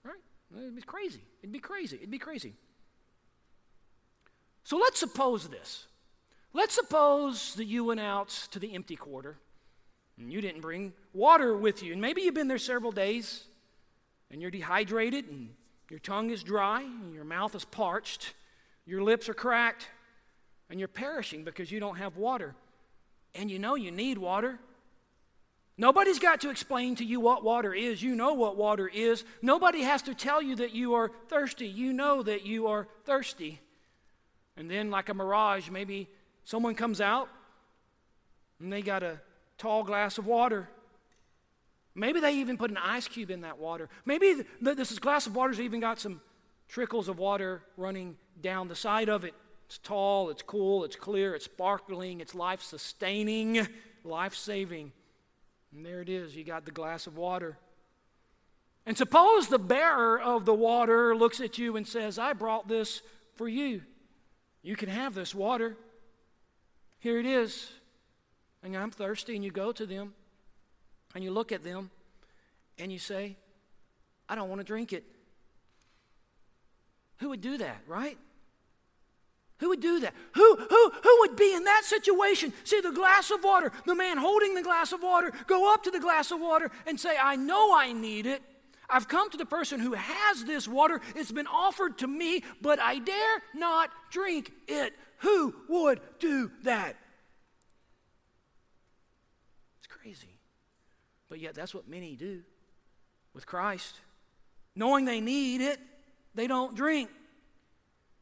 Right? 0.05 0.15
It'd 0.57 0.77
be 0.77 0.83
crazy. 0.83 1.23
It'd 1.43 1.53
be 1.53 1.59
crazy. 1.59 1.97
It'd 1.97 2.11
be 2.11 2.19
crazy. 2.19 2.55
So 4.63 4.77
let's 4.77 5.01
suppose 5.01 5.49
this. 5.49 5.87
Let's 6.57 6.75
suppose 6.75 7.55
that 7.57 7.66
you 7.66 7.85
went 7.85 8.01
out 8.01 8.31
to 8.53 8.59
the 8.59 8.75
empty 8.75 8.97
quarter 8.97 9.37
and 10.16 10.33
you 10.33 10.40
didn't 10.40 10.62
bring 10.62 10.95
water 11.12 11.55
with 11.55 11.83
you. 11.83 11.92
And 11.92 12.01
maybe 12.01 12.23
you've 12.23 12.33
been 12.33 12.49
there 12.49 12.57
several 12.57 12.92
days 12.92 13.45
and 14.31 14.40
you're 14.40 14.51
dehydrated 14.51 15.29
and 15.29 15.51
your 15.90 15.99
tongue 15.99 16.31
is 16.31 16.42
dry 16.42 16.81
and 16.81 17.12
your 17.12 17.25
mouth 17.25 17.55
is 17.55 17.66
parched, 17.66 18.33
your 18.87 19.03
lips 19.03 19.29
are 19.29 19.35
cracked, 19.35 19.88
and 20.71 20.79
you're 20.79 20.88
perishing 20.88 21.45
because 21.45 21.71
you 21.71 21.79
don't 21.79 21.97
have 21.97 22.16
water. 22.16 22.55
And 23.35 23.51
you 23.51 23.59
know 23.59 23.75
you 23.75 23.90
need 23.90 24.16
water. 24.16 24.59
Nobody's 25.77 26.19
got 26.19 26.40
to 26.40 26.49
explain 26.49 26.97
to 26.97 27.05
you 27.05 27.21
what 27.21 27.45
water 27.45 27.75
is. 27.75 28.03
You 28.03 28.14
know 28.14 28.33
what 28.33 28.57
water 28.57 28.88
is. 28.88 29.25
Nobody 29.42 29.83
has 29.83 30.01
to 30.03 30.14
tell 30.14 30.40
you 30.40 30.57
that 30.57 30.75
you 30.75 30.95
are 30.95 31.11
thirsty. 31.29 31.66
You 31.66 31.92
know 31.92 32.23
that 32.23 32.47
you 32.47 32.69
are 32.69 32.88
thirsty. 33.05 33.61
And 34.57 34.71
then, 34.71 34.90
like 34.90 35.11
a 35.11 35.14
mirage, 35.14 35.69
maybe 35.69 36.09
someone 36.47 36.77
comes 36.77 37.01
out 37.01 37.29
and 38.61 38.73
they 38.73 38.81
got 38.81 39.03
a 39.03 39.21
tall 39.59 39.83
glass 39.83 40.17
of 40.17 40.27
water. 40.27 40.69
Maybe 41.95 42.21
they 42.21 42.37
even 42.37 42.57
put 42.57 42.71
an 42.71 42.79
ice 42.79 43.09
cube 43.09 43.31
in 43.31 43.41
that 43.41 43.59
water. 43.59 43.89
Maybe 44.05 44.43
this 44.61 44.99
glass 44.99 45.27
of 45.27 45.35
water's 45.35 45.61
even 45.61 45.81
got 45.81 45.99
some 45.99 46.21
trickles 46.69 47.09
of 47.09 47.19
water 47.19 47.63
running 47.77 48.17
down 48.41 48.69
the 48.69 48.75
side 48.75 49.09
of 49.09 49.25
it. 49.25 49.35
It's 49.67 49.79
tall, 49.79 50.31
it's 50.31 50.43
cool, 50.43 50.85
it's 50.85 50.95
clear, 50.95 51.35
it's 51.35 51.47
sparkling, 51.47 52.21
it's 52.21 52.35
life 52.35 52.63
sustaining, 52.63 53.67
life 54.05 54.35
saving. 54.35 54.93
And 55.75 55.85
there 55.85 56.01
it 56.01 56.09
is, 56.09 56.37
you 56.37 56.45
got 56.45 56.65
the 56.65 56.71
glass 56.71 57.09
of 57.09 57.17
water. 57.17 57.59
And 58.85 58.97
suppose 58.97 59.49
the 59.49 59.59
bearer 59.59 60.21
of 60.21 60.45
the 60.45 60.55
water 60.55 61.17
looks 61.17 61.41
at 61.41 61.59
you 61.59 61.77
and 61.77 61.89
says, 61.89 62.21
I 62.21 62.35
brought 62.35 62.69
this 62.69 63.03
for 63.35 63.49
you. 63.49 63.83
You 64.63 64.77
can 64.77 64.89
have 64.89 65.15
this 65.15 65.35
water. 65.35 65.77
Here 67.07 67.21
it 67.21 67.27
is. 67.27 67.71
And 68.64 68.77
I'm 68.77 68.90
thirsty, 68.90 69.37
and 69.37 69.45
you 69.45 69.53
go 69.53 69.71
to 69.71 69.87
them 69.87 70.12
and 71.14 71.23
you 71.23 71.31
look 71.31 71.53
at 71.53 71.62
them 71.62 71.92
and 72.81 72.90
you 72.90 72.99
say, 72.99 73.37
I 74.29 74.35
don't 74.35 74.49
want 74.49 74.59
to 74.59 74.64
drink 74.64 74.92
it. 74.92 75.05
Who 77.19 77.29
would 77.29 77.40
do 77.40 77.59
that, 77.59 77.81
right? 77.87 78.19
Who 79.59 79.69
would 79.69 79.81
do 79.81 80.01
that? 80.01 80.14
Who, 80.35 80.57
who, 80.57 80.90
who 80.90 81.16
would 81.21 81.37
be 81.37 81.55
in 81.55 81.62
that 81.62 81.83
situation? 81.85 82.53
See 82.64 82.81
the 82.81 82.90
glass 82.90 83.31
of 83.31 83.45
water, 83.45 83.71
the 83.85 83.95
man 83.95 84.19
holding 84.19 84.57
the 84.57 84.62
glass 84.64 84.90
of 84.90 85.01
water, 85.01 85.33
go 85.47 85.73
up 85.73 85.85
to 85.85 85.92
the 85.92 86.01
glass 86.01 86.33
of 86.33 86.40
water 86.40 86.73
and 86.88 86.99
say, 86.99 87.14
I 87.23 87.37
know 87.37 87.73
I 87.73 87.92
need 87.92 88.27
it. 88.27 88.42
I've 88.88 89.09
come 89.09 89.31
to 89.31 89.37
the 89.37 89.46
person 89.46 89.81
who 89.81 89.94
has 89.94 90.44
this 90.44 90.68
water. 90.68 91.01
It's 91.14 91.33
been 91.33 91.46
offered 91.46 91.99
to 91.99 92.07
me, 92.07 92.42
but 92.61 92.79
I 92.79 92.99
dare 92.99 93.42
not 93.55 93.90
drink 94.11 94.53
it. 94.68 94.94
Who 95.18 95.55
would 95.68 96.01
do 96.18 96.51
that? 96.64 96.96
It's 99.79 99.87
crazy. 99.88 100.38
But 101.29 101.40
yet, 101.40 101.55
that's 101.55 101.75
what 101.75 101.88
many 101.88 102.14
do 102.16 102.42
with 103.35 103.46
Christ. 103.46 104.01
Knowing 104.75 105.05
they 105.05 105.20
need 105.20 105.61
it, 105.61 105.81
they 106.35 106.46
don't 106.46 106.77
drink. 106.77 107.11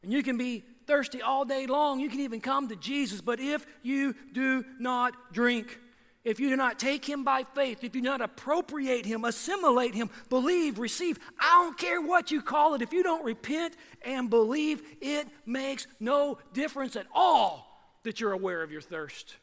And 0.01 0.11
you 0.11 0.23
can 0.23 0.37
be 0.37 0.63
thirsty 0.87 1.21
all 1.21 1.45
day 1.45 1.67
long. 1.67 1.99
You 1.99 2.09
can 2.09 2.21
even 2.21 2.41
come 2.41 2.69
to 2.69 2.75
Jesus. 2.75 3.21
But 3.21 3.39
if 3.39 3.65
you 3.83 4.15
do 4.33 4.63
not 4.79 5.33
drink, 5.33 5.79
if 6.25 6.39
you 6.39 6.49
do 6.49 6.57
not 6.57 6.79
take 6.79 7.07
him 7.07 7.23
by 7.23 7.45
faith, 7.53 7.83
if 7.83 7.95
you 7.95 8.01
do 8.01 8.09
not 8.09 8.19
appropriate 8.19 9.05
him, 9.05 9.23
assimilate 9.23 9.93
him, 9.93 10.09
believe, 10.27 10.79
receive, 10.79 11.19
I 11.39 11.63
don't 11.63 11.77
care 11.77 12.01
what 12.01 12.31
you 12.31 12.41
call 12.41 12.73
it, 12.73 12.81
if 12.81 12.91
you 12.91 13.03
don't 13.03 13.23
repent 13.23 13.75
and 14.01 14.29
believe, 14.29 14.81
it 14.99 15.27
makes 15.45 15.85
no 15.99 16.39
difference 16.51 16.95
at 16.95 17.05
all 17.13 17.79
that 18.03 18.19
you're 18.19 18.33
aware 18.33 18.63
of 18.63 18.71
your 18.71 18.81
thirst. 18.81 19.35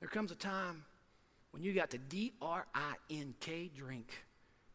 There 0.00 0.08
comes 0.08 0.32
a 0.32 0.36
time 0.36 0.84
when 1.52 1.62
you 1.62 1.72
got 1.72 1.90
to 1.90 1.98
D 1.98 2.32
R 2.42 2.66
I 2.74 2.94
N 3.10 3.34
K 3.40 3.70
drink. 3.74 4.12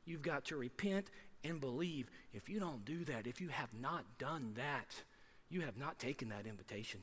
You've 0.06 0.22
got 0.22 0.46
to 0.46 0.58
repent 0.58 1.10
and 1.44 1.62
believe. 1.62 2.10
If 2.34 2.50
you 2.50 2.60
don't 2.60 2.84
do 2.84 3.04
that, 3.06 3.28
if 3.28 3.40
you 3.40 3.50
have 3.50 3.70
not 3.80 4.04
done 4.18 4.54
that, 4.56 5.04
you 5.50 5.62
have 5.62 5.78
not 5.78 6.00
taken 6.00 6.30
that 6.30 6.46
invitation. 6.46 7.02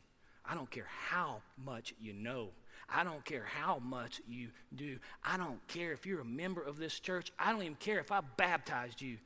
I 0.51 0.55
don't 0.55 0.71
care 0.71 0.89
how 1.09 1.43
much 1.65 1.95
you 2.01 2.13
know. 2.13 2.49
I 2.93 3.05
don't 3.05 3.25
care 3.25 3.45
how 3.45 3.79
much 3.79 4.21
you 4.29 4.49
do. 4.75 4.99
I 5.25 5.37
don't 5.37 5.65
care 5.69 5.93
if 5.93 6.07
you're 6.07 6.23
a 6.23 6.25
member 6.25 6.61
of 6.61 6.77
this 6.77 6.99
church. 6.99 7.31
I 7.39 7.53
don't 7.53 7.63
even 7.63 7.77
care 7.77 8.01
if 8.01 8.11
I 8.11 8.21
baptized 8.37 9.01
you. 9.01 9.19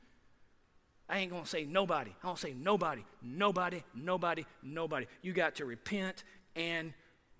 I 1.09 1.17
ain't 1.17 1.31
going 1.31 1.43
to 1.43 1.49
say 1.49 1.65
nobody. 1.65 2.11
I 2.23 2.27
don't 2.27 2.37
say 2.37 2.53
nobody, 2.53 3.03
nobody, 3.23 3.81
nobody, 3.95 4.45
nobody. 4.61 5.07
You 5.23 5.33
got 5.33 5.55
to 5.55 5.65
repent 5.65 6.23
and 6.55 6.93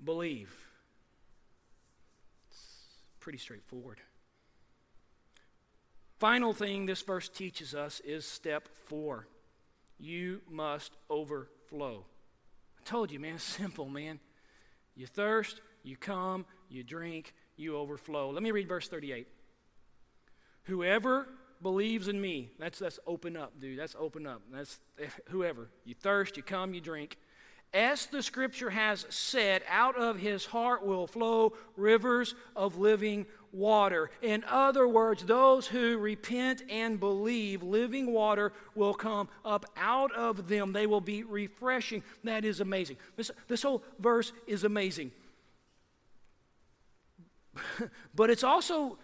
believe. 0.04 0.52
It's 2.50 2.98
pretty 3.20 3.38
straightforward. 3.38 4.00
Final 6.18 6.54
thing 6.54 6.88
this 6.88 7.04
verse 7.04 7.30
teaches 7.30 7.76
us 7.76 8.00
is 8.00 8.26
step 8.26 8.68
four 8.88 9.28
you 10.00 10.42
must 10.50 10.94
overflow. 11.10 12.06
Told 12.86 13.12
you, 13.12 13.20
man, 13.20 13.40
simple, 13.40 13.90
man. 13.90 14.20
You 14.96 15.08
thirst, 15.08 15.60
you 15.84 15.98
come, 15.98 16.46
you 16.70 16.84
drink, 16.84 17.34
you 17.58 17.76
overflow. 17.78 18.30
Let 18.30 18.44
me 18.44 18.52
read 18.52 18.68
verse 18.68 18.88
38. 18.88 19.28
Whoever 20.64 21.28
believes 21.62 22.08
in 22.08 22.20
me, 22.20 22.52
that's, 22.60 22.80
that's 22.80 23.00
open 23.06 23.36
up, 23.36 23.60
dude. 23.60 23.78
That's 23.78 23.96
open 24.00 24.26
up. 24.26 24.42
That's 24.52 24.80
whoever. 25.30 25.70
You 25.84 25.94
thirst, 25.94 26.38
you 26.38 26.44
come, 26.44 26.74
you 26.74 26.82
drink. 26.82 27.18
As 27.76 28.06
the 28.06 28.24
scripture 28.24 28.70
has 28.70 29.06
said, 29.10 29.62
out 29.70 29.98
of 29.98 30.18
his 30.18 30.46
heart 30.46 30.86
will 30.86 31.08
flow 31.08 31.52
rivers 31.76 32.34
of 32.56 32.78
living 32.78 33.26
water. 33.52 34.10
In 34.22 34.46
other 34.46 34.88
words, 34.88 35.26
those 35.26 35.68
who 35.68 35.98
repent 35.98 36.64
and 36.70 36.98
believe, 37.02 37.62
living 37.64 38.14
water 38.14 38.54
will 38.76 38.94
come 38.94 39.28
up 39.44 39.66
out 39.76 40.14
of 40.14 40.48
them. 40.48 40.72
They 40.72 40.88
will 40.88 41.02
be 41.02 41.24
refreshing. 41.24 42.02
That 42.24 42.46
is 42.46 42.62
amazing. 42.62 42.96
This, 43.18 43.30
this 43.50 43.64
whole 43.64 43.84
verse 44.00 44.32
is 44.48 44.64
amazing. 44.64 45.12
but 48.16 48.30
it's 48.30 48.46
also 48.46 48.98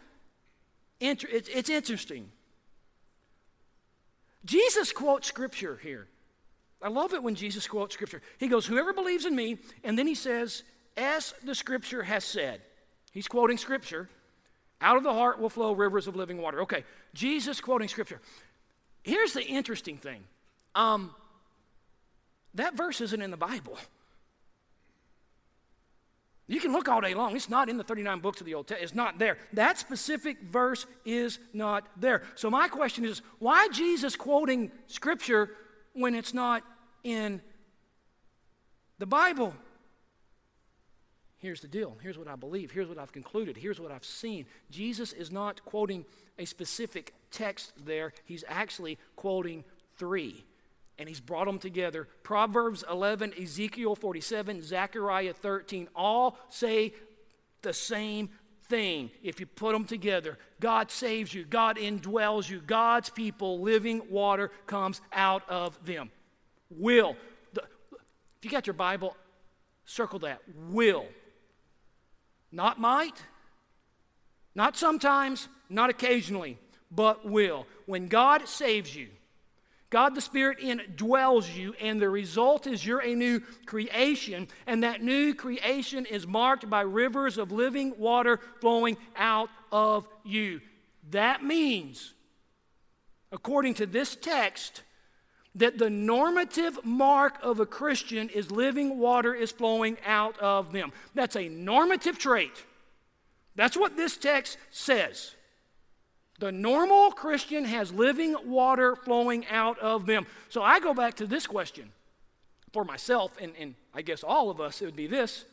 inter- 1.01 1.27
it's, 1.29 1.49
it's 1.49 1.69
interesting. 1.69 2.31
Jesus 4.45 4.93
quotes 4.93 5.27
scripture 5.27 5.77
here. 5.83 6.07
I 6.83 6.89
love 6.89 7.13
it 7.13 7.21
when 7.21 7.35
Jesus 7.35 7.67
quotes 7.67 7.93
scripture. 7.93 8.21
He 8.37 8.47
goes, 8.47 8.65
Whoever 8.65 8.93
believes 8.93 9.25
in 9.25 9.35
me, 9.35 9.59
and 9.83 9.97
then 9.97 10.07
he 10.07 10.15
says, 10.15 10.63
As 10.97 11.33
the 11.43 11.55
scripture 11.55 12.03
has 12.03 12.23
said. 12.23 12.61
He's 13.11 13.27
quoting 13.27 13.57
scripture. 13.57 14.09
Out 14.79 14.97
of 14.97 15.03
the 15.03 15.13
heart 15.13 15.39
will 15.39 15.49
flow 15.49 15.73
rivers 15.73 16.07
of 16.07 16.15
living 16.15 16.41
water. 16.41 16.61
Okay, 16.61 16.83
Jesus 17.13 17.61
quoting 17.61 17.87
scripture. 17.87 18.19
Here's 19.03 19.33
the 19.33 19.43
interesting 19.43 19.97
thing 19.97 20.23
um, 20.75 21.13
that 22.55 22.75
verse 22.75 23.01
isn't 23.01 23.21
in 23.21 23.31
the 23.31 23.37
Bible. 23.37 23.77
You 26.47 26.59
can 26.59 26.73
look 26.73 26.89
all 26.89 26.99
day 26.99 27.13
long. 27.13 27.33
It's 27.35 27.49
not 27.49 27.69
in 27.69 27.77
the 27.77 27.83
39 27.83 28.19
books 28.19 28.41
of 28.41 28.45
the 28.45 28.55
Old 28.55 28.67
Testament. 28.67 28.83
It's 28.83 28.95
not 28.95 29.19
there. 29.19 29.37
That 29.53 29.77
specific 29.77 30.41
verse 30.41 30.85
is 31.05 31.39
not 31.53 31.87
there. 31.95 32.23
So 32.35 32.49
my 32.49 32.67
question 32.67 33.05
is, 33.05 33.21
why 33.39 33.69
Jesus 33.71 34.17
quoting 34.17 34.69
scripture 34.87 35.51
when 35.93 36.13
it's 36.13 36.33
not 36.33 36.63
in 37.03 37.41
the 38.99 39.05
Bible? 39.05 39.53
Here's 41.37 41.61
the 41.61 41.67
deal. 41.67 41.97
Here's 42.01 42.17
what 42.17 42.27
I 42.27 42.35
believe. 42.35 42.71
Here's 42.71 42.87
what 42.87 42.99
I've 42.99 43.11
concluded. 43.11 43.57
Here's 43.57 43.79
what 43.79 43.91
I've 43.91 44.05
seen. 44.05 44.45
Jesus 44.69 45.11
is 45.11 45.31
not 45.31 45.65
quoting 45.65 46.05
a 46.37 46.45
specific 46.45 47.13
text 47.31 47.73
there. 47.83 48.13
He's 48.25 48.43
actually 48.47 48.99
quoting 49.15 49.63
three 49.97 50.45
and 50.99 51.09
he's 51.09 51.19
brought 51.19 51.45
them 51.45 51.57
together. 51.57 52.07
Proverbs 52.21 52.83
11, 52.89 53.33
Ezekiel 53.41 53.95
47, 53.95 54.61
Zechariah 54.61 55.33
13 55.33 55.89
all 55.95 56.37
say 56.49 56.93
the 57.63 57.73
same 57.73 58.29
thing 58.69 59.09
if 59.23 59.39
you 59.39 59.47
put 59.47 59.73
them 59.73 59.85
together. 59.85 60.37
God 60.59 60.91
saves 60.91 61.33
you, 61.33 61.43
God 61.43 61.77
indwells 61.77 62.47
you, 62.47 62.61
God's 62.61 63.09
people, 63.09 63.59
living 63.61 64.03
water 64.11 64.51
comes 64.67 65.01
out 65.11 65.41
of 65.49 65.83
them. 65.85 66.11
Will. 66.77 67.15
The, 67.53 67.63
if 68.37 68.45
you 68.45 68.49
got 68.49 68.67
your 68.67 68.73
Bible, 68.73 69.15
circle 69.85 70.19
that. 70.19 70.41
Will. 70.69 71.05
Not 72.51 72.79
might, 72.79 73.23
not 74.55 74.77
sometimes, 74.77 75.47
not 75.69 75.89
occasionally, 75.89 76.57
but 76.91 77.25
will. 77.25 77.65
When 77.85 78.07
God 78.07 78.47
saves 78.47 78.93
you, 78.95 79.07
God 79.89 80.15
the 80.15 80.21
Spirit 80.21 80.59
indwells 80.59 81.53
you, 81.53 81.73
and 81.79 82.01
the 82.01 82.09
result 82.09 82.65
is 82.65 82.85
you're 82.85 83.03
a 83.03 83.13
new 83.13 83.41
creation, 83.65 84.47
and 84.65 84.83
that 84.83 85.03
new 85.03 85.33
creation 85.33 86.05
is 86.05 86.25
marked 86.25 86.69
by 86.69 86.81
rivers 86.81 87.37
of 87.37 87.51
living 87.51 87.93
water 87.97 88.39
flowing 88.61 88.97
out 89.15 89.49
of 89.71 90.07
you. 90.23 90.61
That 91.11 91.43
means, 91.43 92.13
according 93.33 93.73
to 93.75 93.85
this 93.85 94.15
text, 94.15 94.83
that 95.55 95.77
the 95.77 95.89
normative 95.89 96.83
mark 96.85 97.37
of 97.43 97.59
a 97.59 97.65
Christian 97.65 98.29
is 98.29 98.51
living 98.51 98.97
water 98.97 99.33
is 99.33 99.51
flowing 99.51 99.97
out 100.05 100.37
of 100.39 100.71
them. 100.71 100.93
That's 101.13 101.35
a 101.35 101.49
normative 101.49 102.17
trait. 102.17 102.63
That's 103.55 103.75
what 103.75 103.97
this 103.97 104.15
text 104.15 104.57
says. 104.69 105.35
The 106.39 106.51
normal 106.51 107.11
Christian 107.11 107.65
has 107.65 107.91
living 107.91 108.35
water 108.45 108.95
flowing 108.95 109.45
out 109.47 109.77
of 109.79 110.05
them. 110.05 110.25
So 110.49 110.63
I 110.63 110.79
go 110.79 110.93
back 110.93 111.15
to 111.15 111.27
this 111.27 111.45
question 111.45 111.91
for 112.71 112.85
myself, 112.85 113.37
and, 113.39 113.53
and 113.59 113.75
I 113.93 114.01
guess 114.01 114.23
all 114.23 114.49
of 114.49 114.61
us, 114.61 114.81
it 114.81 114.85
would 114.85 114.95
be 114.95 115.07
this 115.07 115.45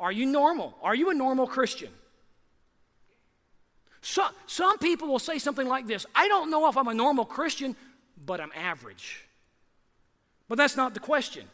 Are 0.00 0.12
you 0.12 0.26
normal? 0.26 0.74
Are 0.82 0.94
you 0.94 1.10
a 1.10 1.14
normal 1.14 1.46
Christian? 1.46 1.90
So, 4.00 4.22
some 4.46 4.78
people 4.78 5.08
will 5.08 5.18
say 5.18 5.38
something 5.38 5.66
like 5.66 5.86
this 5.86 6.06
I 6.14 6.28
don't 6.28 6.50
know 6.50 6.68
if 6.68 6.76
I'm 6.76 6.88
a 6.88 6.94
normal 6.94 7.24
Christian, 7.24 7.76
but 8.24 8.40
I'm 8.40 8.52
average. 8.54 9.24
But 10.48 10.58
that's 10.58 10.76
not 10.76 10.94
the 10.94 11.00
question. 11.00 11.46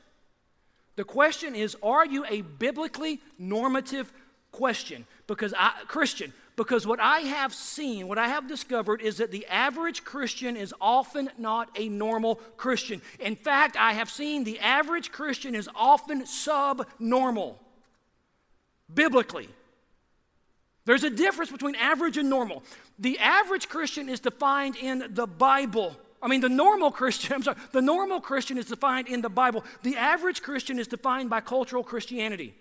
The 0.96 1.04
question 1.04 1.54
is 1.54 1.76
Are 1.82 2.04
you 2.04 2.24
a 2.28 2.42
biblically 2.42 3.20
normative 3.38 4.12
question? 4.52 5.06
Because 5.26 5.54
I, 5.56 5.72
Christian, 5.86 6.32
because 6.56 6.86
what 6.86 7.00
I 7.00 7.20
have 7.20 7.54
seen, 7.54 8.06
what 8.06 8.18
I 8.18 8.28
have 8.28 8.46
discovered 8.46 9.00
is 9.00 9.16
that 9.16 9.30
the 9.30 9.46
average 9.46 10.04
Christian 10.04 10.56
is 10.56 10.74
often 10.80 11.30
not 11.38 11.70
a 11.74 11.88
normal 11.88 12.34
Christian. 12.56 13.00
In 13.18 13.34
fact, 13.34 13.78
I 13.78 13.94
have 13.94 14.10
seen 14.10 14.44
the 14.44 14.58
average 14.58 15.10
Christian 15.10 15.54
is 15.54 15.70
often 15.74 16.26
subnormal, 16.26 17.58
biblically. 18.92 19.48
There's 20.84 21.04
a 21.04 21.08
difference 21.08 21.50
between 21.50 21.76
average 21.76 22.18
and 22.18 22.28
normal. 22.28 22.62
The 22.98 23.18
average 23.20 23.68
Christian 23.68 24.08
is 24.08 24.20
defined 24.20 24.76
in 24.76 25.04
the 25.10 25.26
Bible. 25.26 25.96
I 26.22 26.28
mean, 26.28 26.40
the 26.40 26.48
normal 26.48 26.90
Christian, 26.90 27.32
I'm 27.36 27.42
sorry, 27.42 27.58
the 27.72 27.82
normal 27.82 28.20
Christian 28.20 28.58
is 28.58 28.66
defined 28.66 29.08
in 29.08 29.22
the 29.22 29.28
Bible. 29.28 29.64
The 29.82 29.96
average 29.96 30.42
Christian 30.42 30.78
is 30.78 30.86
defined 30.86 31.30
by 31.30 31.40
cultural 31.40 31.82
Christianity. 31.82 32.54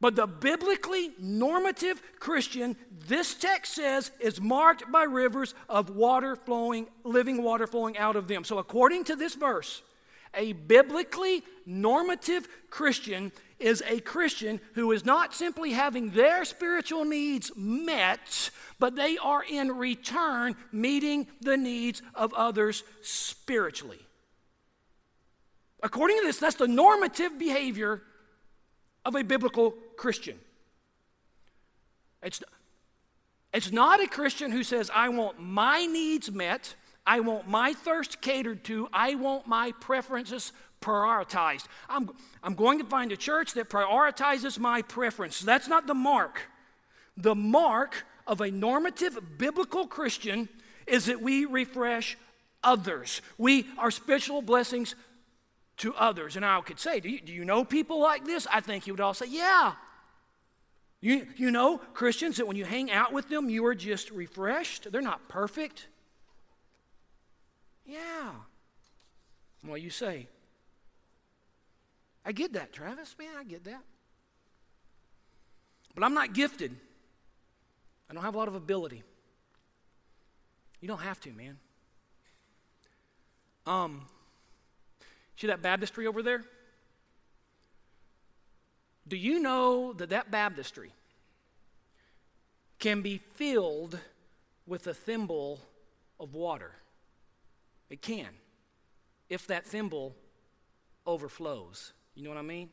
But 0.00 0.16
the 0.16 0.26
biblically 0.26 1.12
normative 1.20 2.02
Christian, 2.18 2.74
this 3.06 3.34
text 3.34 3.76
says, 3.76 4.10
is 4.18 4.40
marked 4.40 4.90
by 4.90 5.04
rivers 5.04 5.54
of 5.68 5.90
water 5.90 6.34
flowing, 6.34 6.88
living 7.04 7.40
water 7.40 7.68
flowing 7.68 7.96
out 7.96 8.16
of 8.16 8.26
them. 8.26 8.42
So, 8.42 8.58
according 8.58 9.04
to 9.04 9.14
this 9.14 9.36
verse, 9.36 9.80
a 10.34 10.54
biblically 10.54 11.44
normative 11.64 12.48
Christian 12.68 13.30
is 13.62 13.82
a 13.86 14.00
Christian 14.00 14.60
who 14.74 14.92
is 14.92 15.04
not 15.04 15.34
simply 15.34 15.72
having 15.72 16.10
their 16.10 16.44
spiritual 16.44 17.04
needs 17.04 17.52
met, 17.56 18.50
but 18.78 18.96
they 18.96 19.16
are 19.18 19.42
in 19.42 19.72
return 19.72 20.56
meeting 20.72 21.26
the 21.40 21.56
needs 21.56 22.02
of 22.14 22.34
others 22.34 22.82
spiritually. 23.02 24.00
According 25.82 26.18
to 26.18 26.26
this, 26.26 26.38
that's 26.38 26.56
the 26.56 26.68
normative 26.68 27.38
behavior 27.38 28.02
of 29.04 29.14
a 29.14 29.24
biblical 29.24 29.72
Christian. 29.96 30.38
It's, 32.22 32.42
it's 33.52 33.72
not 33.72 34.02
a 34.02 34.06
Christian 34.06 34.52
who 34.52 34.62
says, 34.62 34.90
I 34.94 35.08
want 35.08 35.40
my 35.40 35.86
needs 35.86 36.30
met, 36.30 36.74
I 37.04 37.20
want 37.20 37.48
my 37.48 37.72
thirst 37.72 38.20
catered 38.20 38.62
to, 38.64 38.88
I 38.92 39.16
want 39.16 39.46
my 39.46 39.72
preferences 39.72 40.52
prioritized. 40.82 41.66
I'm, 41.88 42.10
I'm 42.42 42.54
going 42.54 42.78
to 42.78 42.84
find 42.84 43.12
a 43.12 43.16
church 43.16 43.54
that 43.54 43.70
prioritizes 43.70 44.58
my 44.58 44.82
preference. 44.82 45.40
That's 45.40 45.68
not 45.68 45.86
the 45.86 45.94
mark. 45.94 46.42
The 47.16 47.34
mark 47.34 48.04
of 48.26 48.40
a 48.40 48.50
normative 48.50 49.18
biblical 49.38 49.86
Christian 49.86 50.48
is 50.86 51.06
that 51.06 51.22
we 51.22 51.44
refresh 51.44 52.16
others. 52.62 53.22
We 53.38 53.66
are 53.78 53.90
spiritual 53.90 54.42
blessings 54.42 54.94
to 55.78 55.94
others. 55.94 56.36
And 56.36 56.44
I 56.44 56.60
could 56.60 56.78
say, 56.78 57.00
do 57.00 57.08
you, 57.08 57.20
do 57.20 57.32
you 57.32 57.44
know 57.44 57.64
people 57.64 58.00
like 58.00 58.24
this? 58.24 58.46
I 58.50 58.60
think 58.60 58.86
you 58.86 58.92
would 58.92 59.00
all 59.00 59.14
say, 59.14 59.26
yeah. 59.28 59.74
You, 61.00 61.26
you 61.36 61.50
know 61.50 61.78
Christians 61.78 62.36
that 62.36 62.46
when 62.46 62.56
you 62.56 62.64
hang 62.64 62.90
out 62.90 63.12
with 63.12 63.28
them, 63.28 63.50
you 63.50 63.64
are 63.66 63.74
just 63.74 64.10
refreshed. 64.10 64.92
They're 64.92 65.00
not 65.00 65.28
perfect. 65.28 65.88
Yeah. 67.84 68.30
Well, 69.66 69.76
you 69.76 69.90
say, 69.90 70.28
I 72.24 72.32
get 72.32 72.52
that, 72.52 72.72
Travis. 72.72 73.14
Man, 73.18 73.34
I 73.38 73.44
get 73.44 73.64
that. 73.64 73.82
But 75.94 76.04
I'm 76.04 76.14
not 76.14 76.32
gifted. 76.32 76.74
I 78.08 78.14
don't 78.14 78.22
have 78.22 78.34
a 78.34 78.38
lot 78.38 78.48
of 78.48 78.54
ability. 78.54 79.02
You 80.80 80.88
don't 80.88 81.00
have 81.00 81.20
to, 81.20 81.32
man. 81.32 81.58
Um, 83.66 84.02
See 85.42 85.48
that 85.48 85.60
baptistry 85.60 86.06
over 86.06 86.22
there? 86.22 86.44
Do 89.08 89.16
you 89.16 89.40
know 89.40 89.92
that 89.94 90.10
that 90.10 90.30
baptistry 90.30 90.92
can 92.78 93.02
be 93.02 93.18
filled 93.18 93.98
with 94.68 94.86
a 94.86 94.94
thimble 94.94 95.58
of 96.20 96.34
water? 96.34 96.70
It 97.90 98.00
can, 98.00 98.28
if 99.28 99.48
that 99.48 99.66
thimble 99.66 100.14
overflows. 101.06 101.92
You 102.14 102.22
know 102.24 102.30
what 102.30 102.38
I 102.38 102.42
mean? 102.42 102.68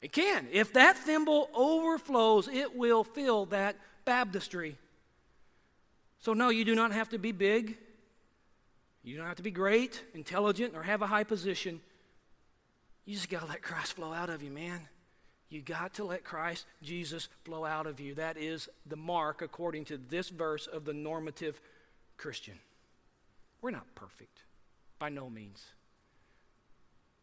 It 0.00 0.12
can. 0.12 0.48
If 0.52 0.72
that 0.74 0.98
thimble 0.98 1.48
overflows, 1.54 2.48
it 2.48 2.76
will 2.76 3.04
fill 3.04 3.46
that 3.46 3.76
baptistry. 4.04 4.76
So, 6.20 6.34
no, 6.34 6.48
you 6.48 6.64
do 6.64 6.74
not 6.74 6.92
have 6.92 7.10
to 7.10 7.18
be 7.18 7.32
big. 7.32 7.78
You 9.02 9.16
don't 9.16 9.26
have 9.26 9.36
to 9.36 9.42
be 9.42 9.50
great, 9.50 10.02
intelligent, 10.14 10.74
or 10.74 10.82
have 10.82 11.02
a 11.02 11.06
high 11.06 11.24
position. 11.24 11.80
You 13.04 13.14
just 13.14 13.28
got 13.28 13.40
to 13.40 13.46
let 13.46 13.62
Christ 13.62 13.94
flow 13.94 14.12
out 14.12 14.30
of 14.30 14.42
you, 14.42 14.50
man. 14.50 14.80
You 15.50 15.60
got 15.60 15.94
to 15.94 16.04
let 16.04 16.24
Christ 16.24 16.64
Jesus 16.82 17.28
flow 17.44 17.64
out 17.64 17.86
of 17.86 18.00
you. 18.00 18.14
That 18.14 18.36
is 18.36 18.68
the 18.86 18.96
mark, 18.96 19.42
according 19.42 19.84
to 19.86 19.98
this 19.98 20.30
verse, 20.30 20.66
of 20.66 20.84
the 20.84 20.94
normative 20.94 21.60
Christian. 22.16 22.58
We're 23.60 23.70
not 23.70 23.94
perfect, 23.94 24.42
by 24.98 25.10
no 25.10 25.28
means. 25.28 25.64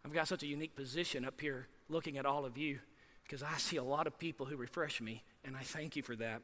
I've 0.05 0.13
got 0.13 0.27
such 0.27 0.43
a 0.43 0.47
unique 0.47 0.75
position 0.75 1.25
up 1.25 1.39
here 1.39 1.67
looking 1.89 2.17
at 2.17 2.25
all 2.25 2.45
of 2.45 2.57
you 2.57 2.79
because 3.23 3.43
I 3.43 3.57
see 3.57 3.77
a 3.77 3.83
lot 3.83 4.07
of 4.07 4.17
people 4.17 4.45
who 4.45 4.57
refresh 4.57 4.99
me, 4.99 5.23
and 5.45 5.55
I 5.55 5.61
thank 5.61 5.95
you 5.95 6.03
for 6.03 6.15
that. 6.17 6.41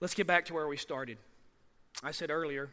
Let's 0.00 0.14
get 0.14 0.26
back 0.26 0.46
to 0.46 0.54
where 0.54 0.68
we 0.68 0.76
started. 0.76 1.18
I 2.02 2.10
said 2.10 2.30
earlier, 2.30 2.70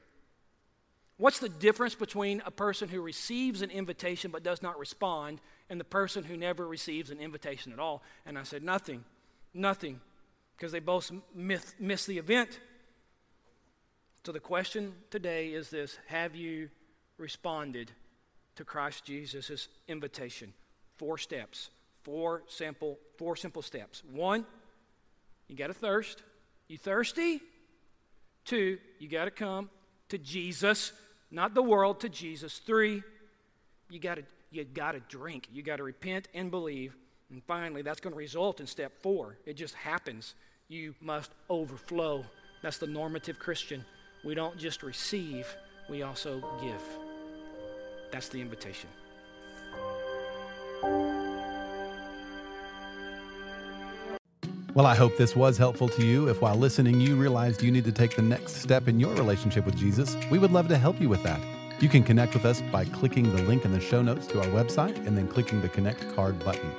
What's 1.17 1.39
the 1.39 1.49
difference 1.49 1.95
between 1.95 2.41
a 2.45 2.52
person 2.52 2.88
who 2.88 3.02
receives 3.02 3.62
an 3.62 3.71
invitation 3.71 4.32
but 4.32 4.41
does 4.41 4.62
not 4.62 4.80
respond 4.80 5.41
and 5.69 5.78
the 5.78 5.84
person 5.84 6.23
who 6.23 6.38
never 6.38 6.65
receives 6.65 7.10
an 7.10 7.19
invitation 7.19 7.73
at 7.73 7.80
all? 7.80 8.02
And 8.25 8.38
I 8.38 8.43
said, 8.43 8.63
Nothing. 8.63 9.04
Nothing. 9.54 9.99
because 10.56 10.71
they 10.71 10.80
both 10.80 11.12
miss, 11.36 12.06
the 12.06 12.17
event. 12.17 12.60
So 14.25 14.32
the 14.32 14.39
question 14.39 14.93
today 15.12 15.49
is 15.49 15.69
this 15.69 15.97
Have 16.08 16.36
you 16.36 16.69
responded 17.17 17.91
to 18.60 18.65
Christ 18.65 19.06
Jesus' 19.06 19.69
invitation? 19.88 20.54
Four 20.98 21.17
steps. 21.17 21.69
Four 22.04 22.43
simple, 22.48 23.00
four 23.17 23.38
simple 23.38 23.62
steps. 23.62 24.04
One, 24.12 24.45
you 25.48 25.56
got 25.56 25.67
to 25.67 25.74
thirst. 25.74 26.22
You 26.67 26.78
thirsty? 26.78 27.39
Two, 28.43 28.78
you 29.00 29.08
got 29.08 29.26
to 29.26 29.32
come 29.32 29.69
to 30.10 30.17
Jesus, 30.17 30.91
not 31.32 31.54
the 31.54 31.63
world, 31.63 32.02
to 32.02 32.10
Jesus. 32.10 32.60
Three, 32.60 33.02
you 33.89 34.00
got 34.00 34.15
to 34.15 34.24
you 34.52 34.65
got 34.65 34.91
to 34.91 35.00
drink. 35.02 35.48
You 35.54 35.62
got 35.62 35.78
to 35.78 35.84
repent 35.84 36.28
and 36.34 36.52
believe. 36.52 36.95
And 37.30 37.41
finally, 37.43 37.82
that's 37.82 38.00
going 38.00 38.13
to 38.13 38.17
result 38.17 38.60
in 38.60 38.67
step 38.67 38.91
four. 39.02 39.38
It 39.45 39.54
just 39.54 39.76
happens. 39.76 40.34
You 40.67 40.95
must 41.00 41.32
overflow. 41.50 42.26
That's 42.62 42.80
the 42.80 42.88
normative 42.88 43.39
Christian. 43.39 43.86
We 44.26 44.36
don't 44.36 44.58
just 44.58 44.84
receive, 44.84 45.48
we 45.88 46.02
also 46.02 46.43
give. 46.62 47.09
That's 48.12 48.30
the 48.30 48.41
invitation. 48.41 48.89
Well, 54.74 54.86
I 54.86 54.95
hope 54.95 55.17
this 55.17 55.36
was 55.36 55.58
helpful 55.58 55.89
to 55.89 56.06
you. 56.06 56.30
If 56.30 56.41
while 56.41 56.56
listening 56.56 57.02
you 57.02 57.15
realized 57.15 57.62
you 57.62 57.72
need 57.72 57.86
to 57.86 57.91
take 57.91 58.15
the 58.15 58.22
next 58.22 58.58
step 58.58 58.88
in 58.88 59.00
your 59.00 59.13
relationship 59.15 59.65
with 59.65 59.76
Jesus, 59.76 60.15
we 60.32 60.39
would 60.39 60.52
love 60.52 60.67
to 60.69 60.78
help 60.78 61.02
you 61.02 61.10
with 61.10 61.22
that. 61.24 61.41
You 61.82 61.89
can 61.89 62.04
connect 62.04 62.34
with 62.34 62.45
us 62.45 62.62
by 62.72 62.86
clicking 62.86 63.36
the 63.36 63.41
link 63.43 63.65
in 63.65 63.72
the 63.72 63.80
show 63.80 64.02
notes 64.02 64.28
to 64.28 64.39
our 64.39 64.48
website 64.48 64.95
and 65.08 65.17
then 65.17 65.28
clicking 65.28 65.62
the 65.62 65.69
Connect 65.69 66.15
card 66.15 66.38
button. 66.43 66.72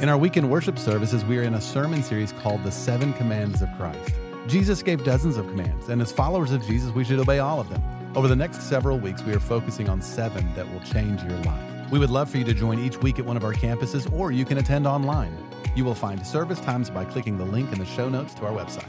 In 0.00 0.08
our 0.08 0.16
weekend 0.16 0.50
worship 0.50 0.78
services, 0.78 1.24
we 1.24 1.38
are 1.38 1.42
in 1.42 1.54
a 1.54 1.60
sermon 1.60 2.02
series 2.02 2.32
called 2.32 2.62
The 2.62 2.70
Seven 2.70 3.12
Commands 3.14 3.62
of 3.62 3.68
Christ. 3.76 4.12
Jesus 4.46 4.82
gave 4.82 5.04
dozens 5.04 5.36
of 5.36 5.46
commands, 5.48 5.88
and 5.88 6.00
as 6.00 6.12
followers 6.12 6.52
of 6.52 6.64
Jesus, 6.66 6.90
we 6.92 7.04
should 7.04 7.18
obey 7.18 7.40
all 7.40 7.60
of 7.60 7.68
them. 7.68 7.82
Over 8.16 8.28
the 8.28 8.36
next 8.36 8.62
several 8.62 8.98
weeks, 8.98 9.22
we 9.22 9.34
are 9.34 9.38
focusing 9.38 9.90
on 9.90 10.00
seven 10.00 10.50
that 10.54 10.66
will 10.72 10.80
change 10.80 11.22
your 11.22 11.38
life. 11.40 11.90
We 11.90 11.98
would 11.98 12.08
love 12.08 12.30
for 12.30 12.38
you 12.38 12.44
to 12.44 12.54
join 12.54 12.78
each 12.78 12.96
week 13.02 13.18
at 13.18 13.26
one 13.26 13.36
of 13.36 13.44
our 13.44 13.52
campuses, 13.52 14.10
or 14.10 14.32
you 14.32 14.46
can 14.46 14.56
attend 14.56 14.86
online. 14.86 15.36
You 15.74 15.84
will 15.84 15.94
find 15.94 16.26
service 16.26 16.58
times 16.58 16.88
by 16.88 17.04
clicking 17.04 17.36
the 17.36 17.44
link 17.44 17.70
in 17.72 17.78
the 17.78 17.84
show 17.84 18.08
notes 18.08 18.32
to 18.36 18.46
our 18.46 18.52
website. 18.52 18.88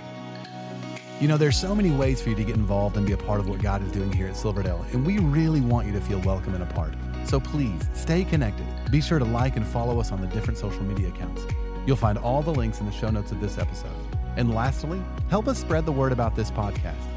You 1.19 1.27
know, 1.27 1.35
there's 1.35 1.57
so 1.57 1.75
many 1.75 1.91
ways 1.91 2.21
for 2.21 2.29
you 2.29 2.35
to 2.35 2.43
get 2.45 2.55
involved 2.55 2.95
and 2.95 3.05
be 3.05 3.11
a 3.11 3.17
part 3.17 3.41
of 3.41 3.49
what 3.49 3.61
God 3.61 3.83
is 3.83 3.91
doing 3.91 4.13
here 4.13 4.29
at 4.29 4.37
Silverdale, 4.37 4.85
and 4.93 5.05
we 5.05 5.19
really 5.19 5.59
want 5.59 5.87
you 5.87 5.91
to 5.91 5.99
feel 5.99 6.19
welcome 6.21 6.53
and 6.53 6.63
a 6.63 6.67
part. 6.67 6.93
So 7.25 7.37
please 7.37 7.81
stay 7.93 8.23
connected. 8.23 8.65
Be 8.91 9.01
sure 9.01 9.19
to 9.19 9.25
like 9.25 9.57
and 9.57 9.67
follow 9.67 9.99
us 9.99 10.13
on 10.13 10.21
the 10.21 10.27
different 10.27 10.57
social 10.57 10.83
media 10.83 11.09
accounts. 11.09 11.41
You'll 11.85 11.97
find 11.97 12.17
all 12.17 12.41
the 12.41 12.53
links 12.53 12.79
in 12.79 12.85
the 12.85 12.93
show 12.93 13.09
notes 13.09 13.33
of 13.33 13.41
this 13.41 13.57
episode. 13.57 13.91
And 14.37 14.55
lastly, 14.55 15.03
help 15.29 15.49
us 15.49 15.59
spread 15.59 15.85
the 15.85 15.91
word 15.91 16.13
about 16.13 16.33
this 16.37 16.49
podcast. 16.49 17.16